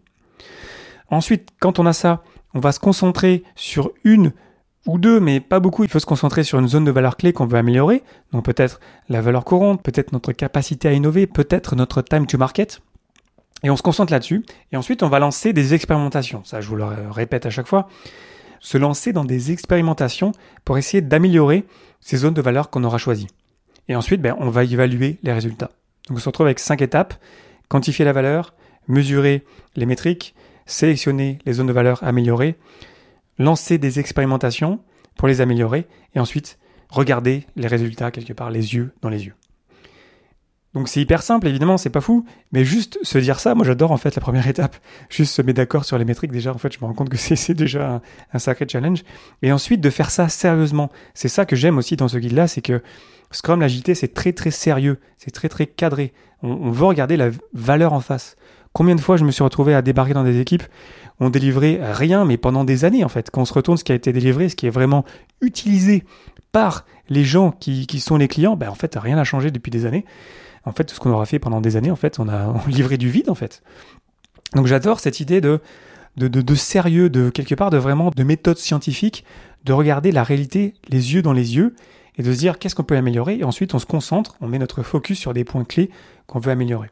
Ensuite, 1.09 1.49
quand 1.59 1.79
on 1.79 1.85
a 1.85 1.93
ça, 1.93 2.23
on 2.53 2.59
va 2.59 2.71
se 2.71 2.79
concentrer 2.79 3.43
sur 3.55 3.91
une 4.03 4.33
ou 4.87 4.97
deux, 4.97 5.19
mais 5.19 5.39
pas 5.39 5.59
beaucoup. 5.59 5.83
Il 5.83 5.89
faut 5.89 5.99
se 5.99 6.05
concentrer 6.05 6.43
sur 6.43 6.59
une 6.59 6.67
zone 6.67 6.85
de 6.85 6.91
valeur 6.91 7.17
clé 7.17 7.33
qu'on 7.33 7.45
veut 7.45 7.57
améliorer. 7.57 8.03
Donc 8.31 8.45
peut-être 8.45 8.79
la 9.09 9.21
valeur 9.21 9.45
courante, 9.45 9.83
peut-être 9.83 10.11
notre 10.11 10.31
capacité 10.31 10.87
à 10.87 10.93
innover, 10.93 11.27
peut-être 11.27 11.75
notre 11.75 12.01
time 12.01 12.25
to 12.25 12.37
market. 12.37 12.81
Et 13.63 13.69
on 13.69 13.75
se 13.75 13.83
concentre 13.83 14.11
là-dessus. 14.11 14.43
Et 14.71 14.77
ensuite, 14.77 15.03
on 15.03 15.09
va 15.09 15.19
lancer 15.19 15.53
des 15.53 15.73
expérimentations. 15.73 16.43
Ça, 16.43 16.61
je 16.61 16.67
vous 16.67 16.75
le 16.75 16.85
répète 17.11 17.45
à 17.45 17.51
chaque 17.51 17.67
fois. 17.67 17.87
Se 18.59 18.77
lancer 18.77 19.13
dans 19.13 19.25
des 19.25 19.51
expérimentations 19.51 20.31
pour 20.65 20.77
essayer 20.77 21.01
d'améliorer 21.01 21.65
ces 21.99 22.17
zones 22.17 22.33
de 22.33 22.41
valeur 22.41 22.69
qu'on 22.69 22.83
aura 22.83 22.97
choisies. 22.97 23.27
Et 23.91 23.95
ensuite, 23.97 24.21
ben, 24.21 24.37
on 24.39 24.49
va 24.49 24.63
évaluer 24.63 25.19
les 25.21 25.33
résultats. 25.33 25.69
Donc 26.07 26.17
on 26.17 26.21
se 26.21 26.29
retrouve 26.29 26.45
avec 26.45 26.59
cinq 26.59 26.81
étapes. 26.81 27.13
Quantifier 27.67 28.05
la 28.05 28.13
valeur, 28.13 28.53
mesurer 28.87 29.43
les 29.75 29.85
métriques, 29.85 30.33
sélectionner 30.65 31.39
les 31.45 31.51
zones 31.51 31.67
de 31.67 31.73
valeur 31.73 32.01
améliorées, 32.01 32.55
lancer 33.37 33.77
des 33.79 33.99
expérimentations 33.99 34.79
pour 35.17 35.27
les 35.27 35.41
améliorer 35.41 35.87
et 36.15 36.21
ensuite 36.21 36.57
regarder 36.87 37.45
les 37.57 37.67
résultats 37.67 38.11
quelque 38.11 38.31
part 38.31 38.49
les 38.49 38.75
yeux 38.75 38.93
dans 39.01 39.09
les 39.09 39.25
yeux. 39.25 39.35
Donc 40.73 40.87
c'est 40.87 41.01
hyper 41.01 41.21
simple, 41.21 41.47
évidemment, 41.47 41.77
c'est 41.77 41.89
pas 41.89 41.99
fou, 41.99 42.25
mais 42.53 42.63
juste 42.63 42.97
se 43.03 43.17
dire 43.17 43.39
ça, 43.39 43.55
moi 43.55 43.65
j'adore 43.65 43.91
en 43.91 43.97
fait 43.97 44.15
la 44.15 44.21
première 44.21 44.47
étape, 44.49 44.77
juste 45.09 45.33
se 45.33 45.41
mettre 45.41 45.57
d'accord 45.57 45.83
sur 45.83 45.97
les 45.97 46.05
métriques, 46.05 46.31
déjà 46.31 46.53
en 46.53 46.57
fait 46.57 46.73
je 46.73 46.79
me 46.79 46.85
rends 46.85 46.93
compte 46.93 47.09
que 47.09 47.17
c'est 47.17 47.53
déjà 47.53 48.01
un, 48.33 48.39
sacré 48.39 48.65
challenge, 48.67 49.03
et 49.41 49.51
ensuite 49.51 49.81
de 49.81 49.89
faire 49.89 50.11
ça 50.11 50.29
sérieusement. 50.29 50.89
C'est 51.13 51.27
ça 51.27 51.45
que 51.45 51.55
j'aime 51.55 51.77
aussi 51.77 51.97
dans 51.97 52.07
ce 52.07 52.17
guide-là, 52.17 52.47
c'est 52.47 52.61
que 52.61 52.81
Scrum, 53.31 53.61
l'agilité, 53.61 53.95
c'est 53.95 54.13
très 54.13 54.33
très 54.33 54.51
sérieux, 54.51 54.99
c'est 55.17 55.31
très 55.31 55.49
très 55.49 55.65
cadré. 55.65 56.13
on, 56.41 56.71
veut 56.71 56.85
regarder 56.85 57.15
la 57.15 57.29
valeur 57.53 57.93
en 57.93 58.01
face. 58.01 58.35
Combien 58.73 58.95
de 58.95 59.01
fois 59.01 59.17
je 59.17 59.25
me 59.25 59.31
suis 59.31 59.43
retrouvé 59.43 59.73
à 59.73 59.81
débarquer 59.81 60.13
dans 60.13 60.23
des 60.23 60.39
équipes 60.39 60.63
on 61.21 61.29
délivrait 61.29 61.79
rien, 61.93 62.25
mais 62.25 62.35
pendant 62.35 62.63
des 62.63 62.83
années 62.83 63.03
en 63.03 63.07
fait. 63.07 63.29
Quand 63.29 63.41
on 63.41 63.45
se 63.45 63.53
retourne 63.53 63.77
ce 63.77 63.83
qui 63.83 63.91
a 63.91 63.95
été 63.95 64.11
délivré, 64.11 64.49
ce 64.49 64.55
qui 64.55 64.65
est 64.65 64.71
vraiment 64.71 65.05
utilisé 65.39 66.03
par 66.51 66.83
les 67.09 67.23
gens 67.23 67.51
qui, 67.51 67.85
sont 67.99 68.17
les 68.17 68.27
clients, 68.27 68.55
ben 68.55 68.69
en 68.69 68.75
fait 68.75 68.97
rien 68.99 69.17
n'a 69.17 69.23
changé 69.23 69.51
depuis 69.51 69.69
des 69.69 69.85
années. 69.85 70.03
En 70.65 70.71
fait, 70.71 70.83
tout 70.83 70.95
ce 70.95 70.99
qu'on 70.99 71.11
aura 71.11 71.25
fait 71.25 71.39
pendant 71.39 71.61
des 71.61 71.75
années, 71.75 71.91
en 71.91 71.95
fait, 71.95 72.19
on 72.19 72.29
a 72.29 72.53
livré 72.67 72.97
du 72.97 73.09
vide 73.09 73.29
en 73.29 73.35
fait. 73.35 73.63
Donc 74.55 74.67
j'adore 74.67 74.99
cette 74.99 75.19
idée 75.19 75.41
de 75.41 75.59
de, 76.17 76.27
de, 76.27 76.55
sérieux, 76.55 77.09
de 77.09 77.29
quelque 77.29 77.55
part 77.55 77.69
de 77.69 77.77
vraiment 77.77 78.11
de 78.13 78.23
méthode 78.23 78.57
scientifique, 78.57 79.23
de 79.63 79.71
regarder 79.71 80.11
la 80.11 80.23
réalité 80.23 80.73
les 80.89 81.13
yeux 81.13 81.21
dans 81.21 81.31
les 81.31 81.55
yeux 81.55 81.73
et 82.17 82.23
de 82.23 82.33
se 82.33 82.37
dire 82.37 82.59
qu'est-ce 82.59 82.75
qu'on 82.75 82.83
peut 82.83 82.97
améliorer 82.97 83.37
et 83.37 83.43
ensuite 83.45 83.73
on 83.73 83.79
se 83.79 83.85
concentre, 83.85 84.35
on 84.41 84.47
met 84.47 84.59
notre 84.59 84.83
focus 84.83 85.17
sur 85.17 85.33
des 85.33 85.45
points 85.45 85.63
clés 85.63 85.89
qu'on 86.27 86.39
veut 86.39 86.51
améliorer. 86.51 86.89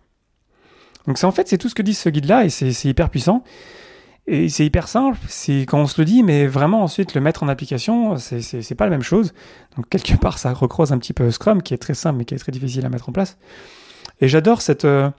Donc 1.05 1.17
c'est 1.17 1.25
en 1.25 1.31
fait 1.31 1.49
c'est 1.49 1.57
tout 1.57 1.67
ce 1.67 1.75
que 1.75 1.81
dit 1.81 1.93
ce 1.93 2.07
guide 2.09 2.25
là 2.25 2.45
et 2.45 2.49
c'est 2.49 2.85
hyper 2.85 3.09
puissant. 3.09 3.43
Et 4.31 4.48
c'est 4.48 4.63
hyper 4.63 4.88
simple, 4.88 5.17
c'est 5.27 5.62
quand 5.62 5.79
on 5.79 5.88
se 5.88 6.00
le 6.00 6.05
dit, 6.05 6.21
mais 6.21 6.45
vraiment 6.45 6.83
ensuite 6.83 7.15
le 7.15 7.21
mettre 7.21 7.41
en 7.41 7.48
application, 7.48 8.15
c'est 8.17 8.75
pas 8.75 8.83
la 8.83 8.91
même 8.91 9.01
chose. 9.01 9.33
Donc 9.75 9.89
quelque 9.89 10.15
part, 10.17 10.38
ça 10.38 10.53
recroise 10.53 10.91
un 10.91 11.00
petit 11.00 11.13
peu 11.13 11.31
Scrum, 11.31 11.63
qui 11.63 11.74
est 11.74 11.79
très 11.79 11.95
simple, 11.95 12.19
mais 12.19 12.25
qui 12.25 12.36
est 12.36 12.38
très 12.38 12.51
difficile 12.51 12.86
à 12.86 12.89
mettre 12.89 13.09
en 13.09 13.12
place. 13.12 13.39
Et 14.21 14.27
j'adore 14.27 14.59
euh, 14.83 15.09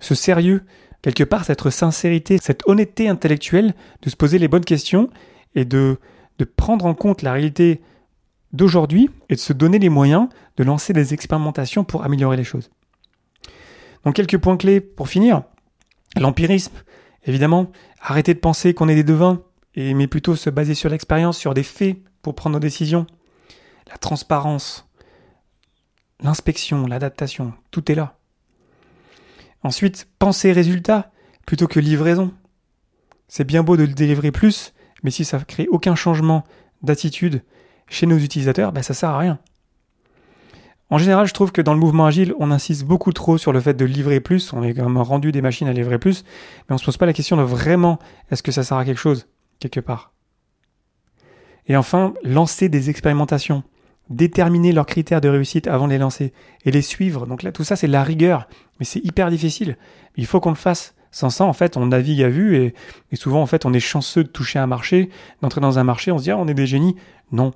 ce 0.00 0.14
sérieux, 0.16 0.64
quelque 1.00 1.22
part, 1.22 1.44
cette 1.44 1.70
sincérité, 1.70 2.38
cette 2.42 2.66
honnêteté 2.66 3.08
intellectuelle 3.08 3.72
de 4.02 4.10
se 4.10 4.16
poser 4.16 4.40
les 4.40 4.48
bonnes 4.48 4.64
questions 4.64 5.10
et 5.54 5.64
de, 5.64 5.98
de 6.40 6.44
prendre 6.44 6.86
en 6.86 6.94
compte 6.94 7.22
la 7.22 7.32
réalité 7.32 7.80
d'aujourd'hui 8.52 9.10
et 9.28 9.36
de 9.36 9.40
se 9.40 9.52
donner 9.52 9.78
les 9.78 9.90
moyens 9.90 10.28
de 10.56 10.64
lancer 10.64 10.92
des 10.92 11.14
expérimentations 11.14 11.84
pour 11.84 12.02
améliorer 12.02 12.36
les 12.36 12.42
choses. 12.42 12.70
Donc 14.04 14.16
quelques 14.16 14.38
points 14.38 14.56
clés 14.56 14.80
pour 14.80 15.08
finir. 15.08 15.44
L'empirisme, 16.16 16.72
Évidemment, 17.26 17.70
arrêtez 18.00 18.34
de 18.34 18.38
penser 18.38 18.72
qu'on 18.72 18.88
est 18.88 18.94
des 18.94 19.04
devins, 19.04 19.42
et, 19.74 19.94
mais 19.94 20.06
plutôt 20.06 20.36
se 20.36 20.48
baser 20.48 20.74
sur 20.74 20.88
l'expérience, 20.88 21.36
sur 21.36 21.54
des 21.54 21.62
faits 21.62 21.98
pour 22.22 22.34
prendre 22.34 22.54
nos 22.54 22.60
décisions. 22.60 23.06
La 23.88 23.98
transparence, 23.98 24.88
l'inspection, 26.20 26.86
l'adaptation, 26.86 27.52
tout 27.70 27.90
est 27.90 27.94
là. 27.94 28.16
Ensuite, 29.62 30.08
pensez 30.18 30.52
résultat 30.52 31.10
plutôt 31.46 31.66
que 31.66 31.80
livraison. 31.80 32.32
C'est 33.28 33.44
bien 33.44 33.62
beau 33.62 33.76
de 33.76 33.82
le 33.82 33.92
délivrer 33.92 34.30
plus, 34.30 34.72
mais 35.02 35.10
si 35.10 35.24
ça 35.24 35.38
ne 35.38 35.44
crée 35.44 35.66
aucun 35.68 35.94
changement 35.94 36.44
d'attitude 36.82 37.42
chez 37.88 38.06
nos 38.06 38.18
utilisateurs, 38.18 38.72
ben 38.72 38.82
ça 38.82 38.94
sert 38.94 39.10
à 39.10 39.18
rien. 39.18 39.38
En 40.88 40.98
général, 40.98 41.26
je 41.26 41.34
trouve 41.34 41.50
que 41.50 41.60
dans 41.60 41.74
le 41.74 41.80
mouvement 41.80 42.06
agile, 42.06 42.32
on 42.38 42.52
insiste 42.52 42.84
beaucoup 42.84 43.12
trop 43.12 43.38
sur 43.38 43.52
le 43.52 43.60
fait 43.60 43.74
de 43.74 43.84
livrer 43.84 44.20
plus. 44.20 44.52
On 44.52 44.62
est 44.62 44.72
quand 44.72 44.84
même 44.84 44.98
rendu 44.98 45.32
des 45.32 45.42
machines 45.42 45.66
à 45.66 45.72
livrer 45.72 45.98
plus, 45.98 46.24
mais 46.68 46.74
on 46.74 46.78
se 46.78 46.84
pose 46.84 46.96
pas 46.96 47.06
la 47.06 47.12
question 47.12 47.36
de 47.36 47.42
vraiment 47.42 47.98
est-ce 48.30 48.42
que 48.42 48.52
ça 48.52 48.62
sert 48.62 48.76
à 48.76 48.84
quelque 48.84 48.98
chose 48.98 49.26
quelque 49.58 49.80
part? 49.80 50.12
Et 51.66 51.76
enfin, 51.76 52.14
lancer 52.22 52.68
des 52.68 52.90
expérimentations, 52.90 53.64
déterminer 54.10 54.70
leurs 54.72 54.86
critères 54.86 55.20
de 55.20 55.28
réussite 55.28 55.66
avant 55.66 55.86
de 55.86 55.92
les 55.92 55.98
lancer 55.98 56.32
et 56.64 56.70
les 56.70 56.82
suivre. 56.82 57.26
Donc 57.26 57.42
là, 57.42 57.50
tout 57.50 57.64
ça, 57.64 57.74
c'est 57.74 57.88
la 57.88 58.04
rigueur, 58.04 58.48
mais 58.78 58.86
c'est 58.86 59.04
hyper 59.04 59.30
difficile. 59.30 59.76
Il 60.16 60.26
faut 60.26 60.38
qu'on 60.38 60.50
le 60.50 60.56
fasse 60.56 60.94
Sans 61.10 61.30
ça, 61.30 61.44
en 61.44 61.52
fait, 61.52 61.76
on 61.76 61.86
navigue 61.86 62.22
à 62.22 62.28
vue 62.28 62.56
et, 62.56 62.74
souvent, 63.16 63.40
en 63.40 63.46
fait, 63.46 63.64
on 63.64 63.72
est 63.72 63.80
chanceux 63.80 64.22
de 64.22 64.28
toucher 64.28 64.58
un 64.58 64.66
marché, 64.66 65.08
d'entrer 65.40 65.60
dans 65.60 65.78
un 65.78 65.84
marché, 65.84 66.12
on 66.12 66.18
se 66.18 66.24
dit, 66.24 66.30
ah, 66.30 66.36
on 66.36 66.46
est 66.46 66.54
des 66.54 66.66
génies. 66.66 66.94
Non. 67.32 67.52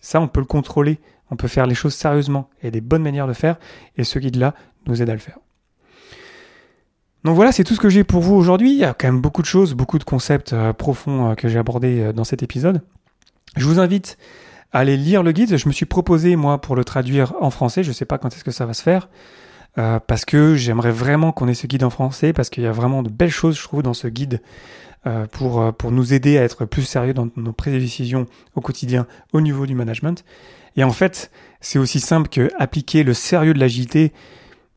Ça, 0.00 0.20
on 0.20 0.28
peut 0.28 0.40
le 0.40 0.46
contrôler. 0.46 0.98
On 1.30 1.36
peut 1.36 1.48
faire 1.48 1.66
les 1.66 1.74
choses 1.74 1.94
sérieusement. 1.94 2.50
A 2.62 2.70
des 2.70 2.80
bonnes 2.80 3.02
manières 3.02 3.26
de 3.26 3.32
faire 3.32 3.56
et 3.96 4.04
ce 4.04 4.18
guide-là 4.18 4.54
nous 4.86 5.00
aide 5.00 5.10
à 5.10 5.14
le 5.14 5.18
faire. 5.18 5.38
Donc 7.24 7.36
voilà, 7.36 7.52
c'est 7.52 7.64
tout 7.64 7.74
ce 7.74 7.80
que 7.80 7.88
j'ai 7.88 8.04
pour 8.04 8.20
vous 8.20 8.34
aujourd'hui. 8.34 8.72
Il 8.72 8.78
y 8.78 8.84
a 8.84 8.94
quand 8.94 9.06
même 9.06 9.20
beaucoup 9.20 9.42
de 9.42 9.46
choses, 9.46 9.74
beaucoup 9.74 9.98
de 9.98 10.04
concepts 10.04 10.52
euh, 10.52 10.72
profonds 10.72 11.30
euh, 11.30 11.34
que 11.34 11.48
j'ai 11.48 11.58
abordés 11.58 12.00
euh, 12.00 12.12
dans 12.12 12.24
cet 12.24 12.42
épisode. 12.42 12.82
Je 13.56 13.64
vous 13.64 13.78
invite 13.78 14.18
à 14.72 14.80
aller 14.80 14.96
lire 14.96 15.22
le 15.22 15.30
guide. 15.30 15.56
Je 15.56 15.68
me 15.68 15.72
suis 15.72 15.86
proposé, 15.86 16.34
moi, 16.34 16.60
pour 16.60 16.74
le 16.74 16.84
traduire 16.84 17.34
en 17.40 17.50
français. 17.50 17.84
Je 17.84 17.90
ne 17.90 17.94
sais 17.94 18.06
pas 18.06 18.18
quand 18.18 18.34
est-ce 18.34 18.44
que 18.44 18.50
ça 18.50 18.66
va 18.66 18.74
se 18.74 18.82
faire. 18.82 19.08
parce 19.74 20.24
que 20.24 20.54
j'aimerais 20.54 20.90
vraiment 20.90 21.32
qu'on 21.32 21.48
ait 21.48 21.54
ce 21.54 21.66
guide 21.66 21.84
en 21.84 21.90
français, 21.90 22.32
parce 22.32 22.50
qu'il 22.50 22.62
y 22.62 22.66
a 22.66 22.72
vraiment 22.72 23.02
de 23.02 23.08
belles 23.08 23.30
choses, 23.30 23.56
je 23.56 23.62
trouve, 23.62 23.82
dans 23.82 23.94
ce 23.94 24.08
guide 24.08 24.40
pour, 25.32 25.74
pour 25.74 25.90
nous 25.90 26.14
aider 26.14 26.38
à 26.38 26.42
être 26.42 26.64
plus 26.64 26.82
sérieux 26.82 27.14
dans 27.14 27.28
nos 27.36 27.52
prises 27.52 27.74
de 27.74 27.78
décision 27.78 28.26
au 28.54 28.60
quotidien 28.60 29.06
au 29.32 29.40
niveau 29.40 29.66
du 29.66 29.74
management. 29.74 30.24
Et 30.76 30.84
en 30.84 30.92
fait, 30.92 31.30
c'est 31.60 31.78
aussi 31.78 32.00
simple 32.00 32.28
que 32.28 32.50
appliquer 32.58 33.02
le 33.02 33.14
sérieux 33.14 33.54
de 33.54 33.58
l'agilité 33.58 34.12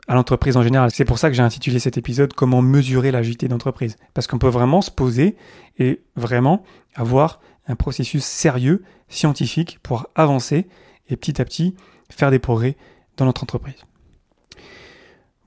à 0.08 0.16
l'entreprise 0.16 0.58
en 0.58 0.64
général. 0.64 0.92
C'est 0.92 1.06
pour 1.06 1.18
ça 1.18 1.30
que 1.30 1.36
j'ai 1.36 1.42
intitulé 1.42 1.80
cet 1.80 1.98
épisode 1.98 2.34
Comment 2.34 2.62
mesurer 2.62 3.12
l'agilité 3.12 3.48
d'entreprise. 3.48 3.98
Parce 4.14 4.28
qu'on 4.28 4.38
peut 4.38 4.50
vraiment 4.50 4.82
se 4.82 4.92
poser 4.92 5.36
et 5.80 6.02
vraiment 6.16 6.64
avoir 6.96 7.40
un 7.68 7.76
processus 7.76 8.24
sérieux, 8.24 8.84
scientifique, 9.10 9.80
pour 9.82 10.08
avancer 10.16 10.68
et 11.10 11.16
petit 11.16 11.42
à 11.42 11.46
petit 11.46 11.76
faire 12.10 12.32
des 12.32 12.40
progrès 12.40 12.78
dans 13.18 13.26
notre 13.26 13.44
entreprise. 13.44 13.76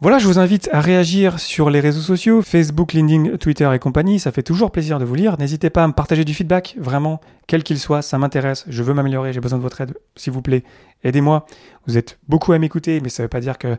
Voilà, 0.01 0.19
je 0.19 0.29
vous 0.29 0.39
invite 0.39 0.69
à 0.73 0.81
réagir 0.81 1.41
sur 1.41 1.71
les 1.71 1.81
réseaux 1.81 2.01
sociaux, 2.01 2.41
Facebook, 2.41 2.93
LinkedIn, 2.93 3.37
Twitter 3.39 3.69
et 3.75 3.81
compagnie. 3.81 4.21
Ça 4.21 4.31
fait 4.31 4.45
toujours 4.45 4.71
plaisir 4.71 5.01
de 5.01 5.05
vous 5.05 5.17
lire. 5.17 5.37
N'hésitez 5.41 5.71
pas 5.71 5.83
à 5.83 5.89
me 5.89 5.93
partager 5.93 6.25
du 6.25 6.35
feedback, 6.35 6.77
vraiment, 6.79 7.21
quel 7.49 7.65
qu'il 7.65 7.81
soit, 7.81 8.01
ça 8.01 8.17
m'intéresse. 8.17 8.65
Je 8.69 8.85
veux 8.85 8.95
m'améliorer, 8.95 9.33
j'ai 9.33 9.41
besoin 9.41 9.59
de 9.59 9.63
votre 9.65 9.81
aide, 9.81 9.99
s'il 10.15 10.33
vous 10.33 10.41
plaît. 10.41 10.63
Aidez-moi. 11.03 11.47
Vous 11.89 11.99
êtes 11.99 12.21
beaucoup 12.29 12.53
à 12.53 12.61
m'écouter, 12.61 13.01
mais 13.01 13.09
ça 13.09 13.25
ne 13.25 13.25
veut 13.25 13.29
pas 13.29 13.41
dire 13.41 13.59
que, 13.59 13.77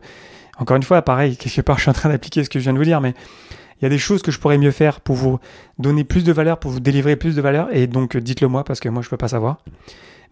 encore 0.58 0.76
une 0.76 0.82
fois, 0.82 1.00
pareil, 1.00 1.36
quelque 1.38 1.62
part, 1.62 1.78
je 1.78 1.82
suis 1.82 1.90
en 1.90 1.94
train 1.94 2.10
d'appliquer 2.10 2.44
ce 2.44 2.50
que 2.50 2.58
je 2.58 2.64
viens 2.64 2.74
de 2.74 2.78
vous 2.78 2.84
dire, 2.84 3.00
mais 3.00 3.14
il 3.80 3.84
y 3.84 3.86
a 3.86 3.88
des 3.90 3.96
choses 3.96 4.20
que 4.20 4.30
je 4.30 4.38
pourrais 4.38 4.58
mieux 4.58 4.72
faire 4.72 5.00
pour 5.00 5.16
vous 5.16 5.38
donner 5.78 6.04
plus 6.04 6.22
de 6.22 6.32
valeur, 6.32 6.58
pour 6.58 6.70
vous 6.70 6.80
délivrer 6.80 7.16
plus 7.16 7.34
de 7.34 7.40
valeur, 7.40 7.74
et 7.74 7.86
donc 7.86 8.18
dites-le 8.18 8.48
moi 8.48 8.62
parce 8.62 8.78
que 8.78 8.90
moi 8.90 9.00
je 9.00 9.06
ne 9.06 9.10
peux 9.10 9.16
pas 9.16 9.28
savoir. 9.28 9.64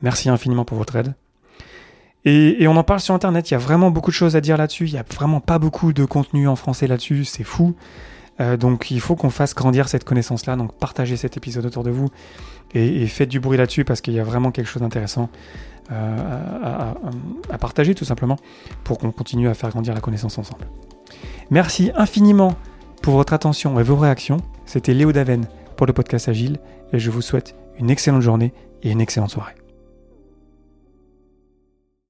Merci 0.02 0.28
infiniment 0.28 0.66
pour 0.66 0.76
votre 0.76 0.96
aide. 0.96 1.14
Et, 2.24 2.66
on 2.68 2.76
en 2.76 2.82
parle 2.82 3.00
sur 3.00 3.14
Internet, 3.14 3.50
il 3.50 3.54
y 3.54 3.56
a 3.56 3.58
vraiment 3.58 3.90
beaucoup 3.90 4.10
de 4.10 4.16
choses 4.16 4.36
à 4.36 4.40
dire 4.40 4.56
là-dessus, 4.56 4.86
il 4.86 4.92
n'y 4.92 4.98
a 4.98 5.04
vraiment 5.14 5.40
pas 5.40 5.58
beaucoup 5.58 5.92
de 5.92 6.04
contenu 6.04 6.48
en 6.48 6.56
français 6.56 6.86
là-dessus, 6.86 7.24
c'est 7.24 7.44
fou. 7.44 7.74
Euh, 8.40 8.56
donc 8.56 8.90
il 8.90 9.00
faut 9.00 9.16
qu'on 9.16 9.30
fasse 9.30 9.54
grandir 9.54 9.88
cette 9.88 10.04
connaissance-là, 10.04 10.56
donc 10.56 10.72
partagez 10.74 11.16
cet 11.16 11.36
épisode 11.36 11.66
autour 11.66 11.82
de 11.82 11.90
vous 11.90 12.08
et, 12.74 13.06
faites 13.06 13.28
du 13.28 13.40
bruit 13.40 13.58
là-dessus 13.58 13.84
parce 13.84 14.00
qu'il 14.00 14.14
y 14.14 14.20
a 14.20 14.24
vraiment 14.24 14.50
quelque 14.50 14.66
chose 14.66 14.82
d'intéressant 14.82 15.28
euh, 15.90 16.92
à, 17.50 17.58
partager 17.58 17.94
tout 17.94 18.04
simplement 18.04 18.36
pour 18.84 18.98
qu'on 18.98 19.10
continue 19.10 19.48
à 19.48 19.54
faire 19.54 19.70
grandir 19.70 19.94
la 19.94 20.00
connaissance 20.00 20.38
ensemble. 20.38 20.66
Merci 21.50 21.90
infiniment 21.96 22.54
pour 23.02 23.14
votre 23.14 23.32
attention 23.32 23.80
et 23.80 23.82
vos 23.82 23.96
réactions. 23.96 24.38
C'était 24.66 24.92
Léo 24.92 25.12
Daven 25.12 25.46
pour 25.76 25.86
le 25.86 25.92
podcast 25.92 26.28
Agile 26.28 26.58
et 26.92 26.98
je 26.98 27.10
vous 27.10 27.22
souhaite 27.22 27.54
une 27.78 27.90
excellente 27.90 28.22
journée 28.22 28.52
et 28.82 28.90
une 28.90 29.00
excellente 29.00 29.30
soirée. 29.30 29.54